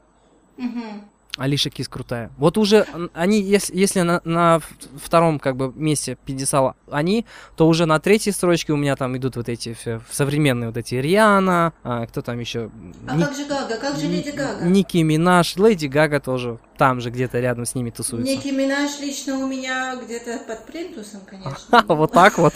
[0.58, 1.10] Мгм.
[1.38, 2.32] Алиша Кис крутая.
[2.38, 4.62] Вот уже они, если, если на, на
[4.98, 7.26] втором как бы месте пьедестала они,
[7.58, 10.96] то уже на третьей строчке у меня там идут вот эти все современные вот эти
[10.96, 12.70] Риана, а, кто там еще?
[13.08, 14.64] А как же Гага, как же Леди Гага?
[14.66, 18.32] Ники Минаж, Леди Гага тоже там же где-то рядом с ними тусуется.
[18.32, 21.52] Ники Минаж лично у меня где-то под плинтусом, конечно.
[21.70, 22.54] Ха, вот так вот.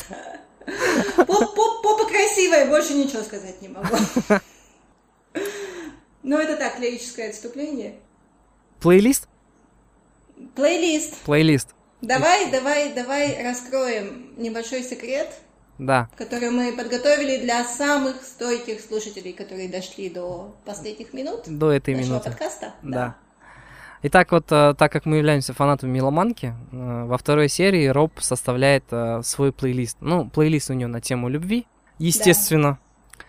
[1.18, 3.96] Поп- поп- Попа красивая, больше ничего сказать не могу.
[6.22, 7.96] Ну, это так, лирическое отступление.
[8.80, 9.28] Плейлист?
[10.56, 11.18] Плейлист.
[11.24, 11.76] Плейлист.
[12.02, 15.30] Давай, давай, давай раскроем небольшой секрет,
[15.78, 16.08] Да.
[16.16, 22.14] который мы подготовили для самых стойких слушателей, которые дошли до последних минут До этой нашего
[22.14, 22.30] минуты.
[22.30, 22.74] подкаста.
[22.84, 23.16] Да.
[24.02, 28.86] Итак, вот э, так как мы являемся фанатами Меломанки, э, во второй серии Роб составляет
[28.92, 29.98] э, свой плейлист.
[30.00, 32.80] Ну, плейлист у него на тему любви, естественно.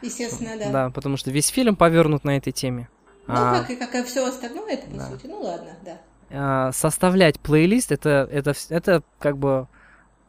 [0.00, 0.70] Естественно, да.
[0.70, 2.88] Да, потому что весь фильм повернут на этой теме.
[3.30, 5.08] Ну, А, как и как и все остальное, это по да.
[5.08, 5.26] сути.
[5.26, 5.98] Ну, ладно, да.
[6.30, 9.68] а, составлять плейлист это, это, это как бы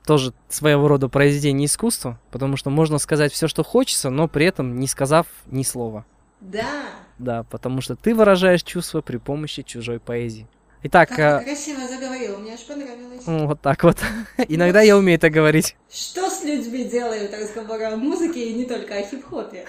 [0.06, 4.80] тоже своего рода произведение искусства, потому что можно сказать все, что хочется, но при этом
[4.80, 6.06] не сказав ни слова.
[6.40, 6.86] Да.
[7.19, 10.48] Да, потому что ты выражаешь чувства при помощи чужой поэзии.
[10.84, 13.22] Итак, Как э, красиво заговорила, мне аж понравилось.
[13.26, 13.98] вот так вот.
[14.48, 15.76] Иногда я умею это говорить.
[15.91, 19.66] Что с людьми делают разговоры о музыке и не только о хип-хопе?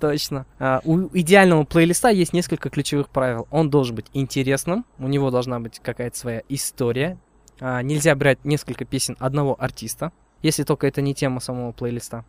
[0.00, 0.44] Точно.
[0.58, 3.48] А, у идеального плейлиста есть несколько ключевых правил.
[3.50, 7.16] Он должен быть интересным, у него должна быть какая-то своя история.
[7.58, 10.12] А, нельзя брать несколько песен одного артиста,
[10.42, 12.26] если только это не тема самого плейлиста.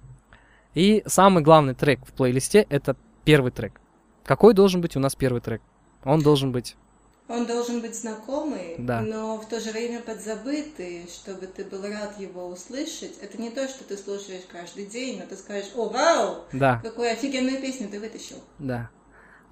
[0.74, 2.95] И самый главный трек в плейлисте это
[3.26, 3.82] первый трек.
[4.24, 5.62] Какой должен быть у нас первый трек?
[6.06, 6.78] Он должен быть
[7.27, 9.02] Он должен быть знакомый, Да.
[9.02, 13.18] но в то же время подзабытый, чтобы ты был рад его услышать.
[13.22, 17.10] Это не то, что ты слушаешь каждый день, но ты скажешь, о, вау, Да, какую
[17.11, 18.38] офигенную песню ты вытащил.
[18.60, 18.89] да.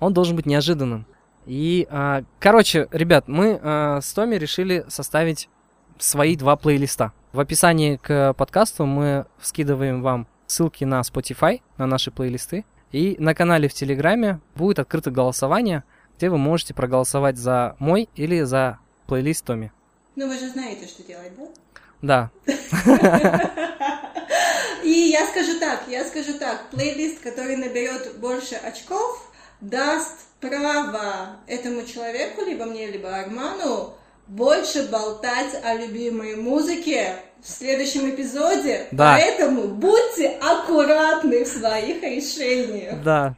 [0.01, 1.05] Он должен быть неожиданным.
[1.45, 5.49] И, а, короче, ребят, мы а, с Томи решили составить
[5.97, 7.11] свои два плейлиста.
[7.33, 12.63] В описании к подкасту мы скидываем вам ссылки на Spotify, на наши плейлисты.
[12.93, 15.83] И на канале в Телеграме будет открыто голосование,
[16.19, 19.71] где вы можете проголосовать за мой или за плейлист Томи.
[20.17, 21.47] Ну, вы же знаете, что делать, да?
[22.01, 22.31] Да,
[24.83, 29.31] И я скажу так, я скажу так, плейлист, который наберет больше очков,
[29.61, 33.93] даст право этому человеку, либо мне, либо Арману,
[34.27, 38.87] больше болтать о любимой музыке в следующем эпизоде.
[38.91, 39.13] Да.
[39.17, 43.01] Поэтому будьте аккуратны в своих решениях.
[43.03, 43.35] да.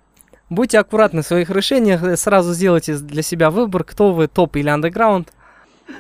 [0.51, 4.67] Будьте аккуратны в своих решениях, э, сразу сделайте для себя выбор, кто вы, топ или
[4.67, 5.31] андеграунд.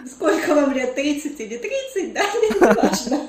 [0.05, 3.21] Сколько вам лет, 30 или 30, да, не важно.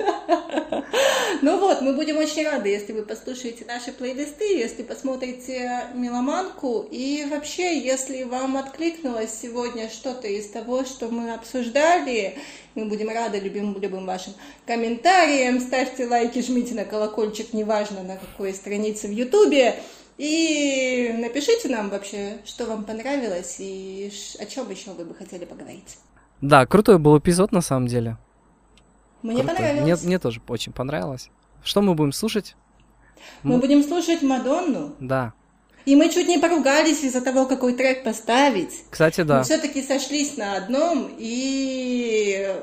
[1.41, 7.25] Ну вот, мы будем очень рады, если вы послушаете наши плейлисты, если посмотрите «Меломанку», и
[7.31, 12.37] вообще, если вам откликнулось сегодня что-то из того, что мы обсуждали,
[12.75, 14.33] мы будем рады любым, любым вашим
[14.67, 19.77] комментариям, ставьте лайки, жмите на колокольчик, неважно на какой странице в Ютубе,
[20.19, 25.99] и напишите нам вообще, что вам понравилось и о чем еще вы бы хотели поговорить.
[26.41, 28.17] Да, крутой был эпизод на самом деле.
[29.23, 29.55] Мне Крутой.
[29.57, 29.83] понравилось.
[30.03, 31.31] Мне, мне тоже очень понравилось.
[31.63, 32.57] Что мы будем слушать?
[33.45, 34.95] Мы М- будем слушать Мадонну.
[34.99, 35.33] Да.
[35.85, 38.85] И мы чуть не поругались из-за того, какой трек поставить.
[38.91, 39.39] Кстати, да.
[39.39, 42.57] Мы все-таки сошлись на одном и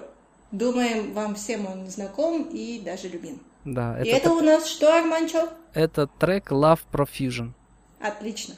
[0.51, 3.39] думаем, вам всем он знаком и даже любим.
[3.65, 5.49] Да, и это, это у нас что, Арманчо?
[5.73, 7.51] это трек Love Profusion.
[7.99, 8.55] Отлично.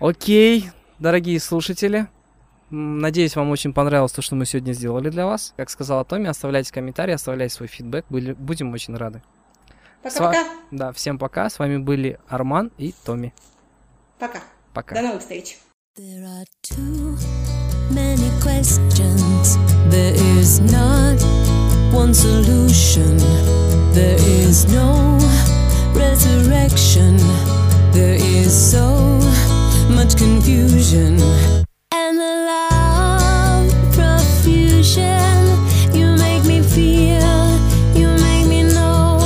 [0.00, 2.08] Окей, дорогие слушатели.
[2.70, 5.52] Надеюсь, вам очень понравилось то, что мы сегодня сделали для вас.
[5.56, 8.06] Как сказала Томми, оставляйте комментарии, оставляйте свой фидбэк.
[8.08, 9.22] Были- будем очень рады.
[10.02, 10.44] Пока-пока.
[10.70, 11.50] Да, всем пока.
[11.50, 13.34] С вами были Арман и Томми.
[14.18, 14.40] Пока.
[14.72, 14.94] Пока.
[14.94, 15.58] До новых встреч.
[15.98, 17.18] There are too
[17.90, 19.58] many questions.
[19.90, 21.20] There is not
[21.92, 23.16] one solution.
[23.92, 25.18] There is no
[25.94, 27.18] resurrection.
[27.92, 29.18] There is so
[29.90, 31.20] much confusion.
[31.92, 35.44] And the love profusion.
[35.92, 37.58] You make me feel,
[37.94, 39.18] you make me know.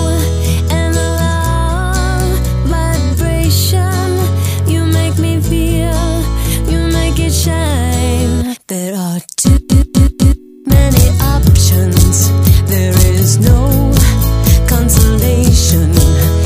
[0.71, 4.19] And the love vibration.
[4.67, 6.23] You make me feel,
[6.69, 8.57] you make it shine.
[8.67, 9.59] There are too
[10.67, 12.56] many options.
[12.67, 13.93] There is no
[14.67, 16.46] consolation.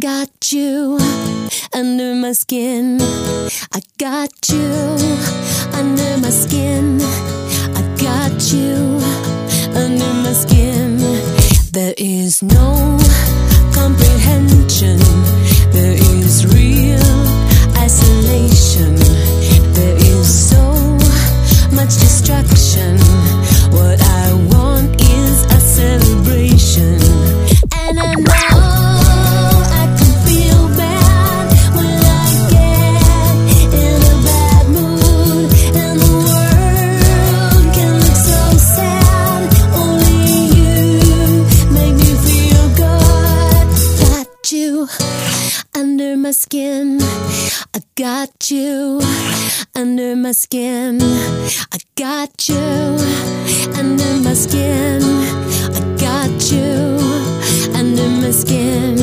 [0.00, 0.98] Got you
[1.74, 2.98] under my skin.
[3.02, 4.96] I got you
[5.74, 7.00] under my skin.
[7.02, 8.98] I got you
[9.76, 10.96] under my skin.
[11.72, 12.98] There is no
[13.74, 14.98] comprehension.
[15.70, 17.20] There is real
[17.76, 18.94] isolation.
[19.74, 20.72] There is so
[21.76, 23.19] much destruction.
[46.50, 46.98] skin.
[47.76, 49.00] I got you
[49.76, 50.98] under my skin.
[51.00, 52.56] I got you
[53.78, 55.00] under my skin.
[55.78, 56.98] I got you
[57.78, 58.98] under my skin.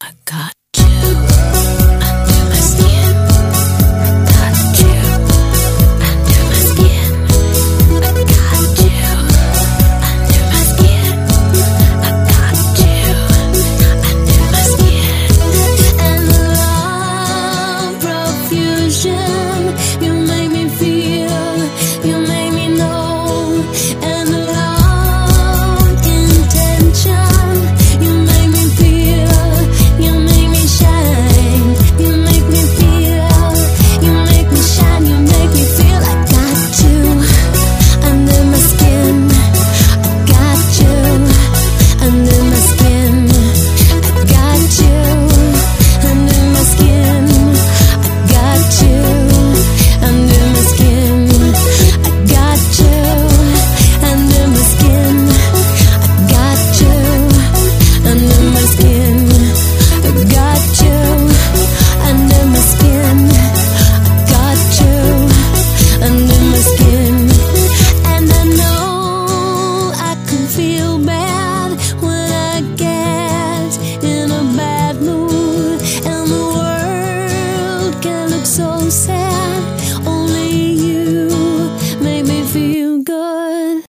[0.00, 1.77] I got you.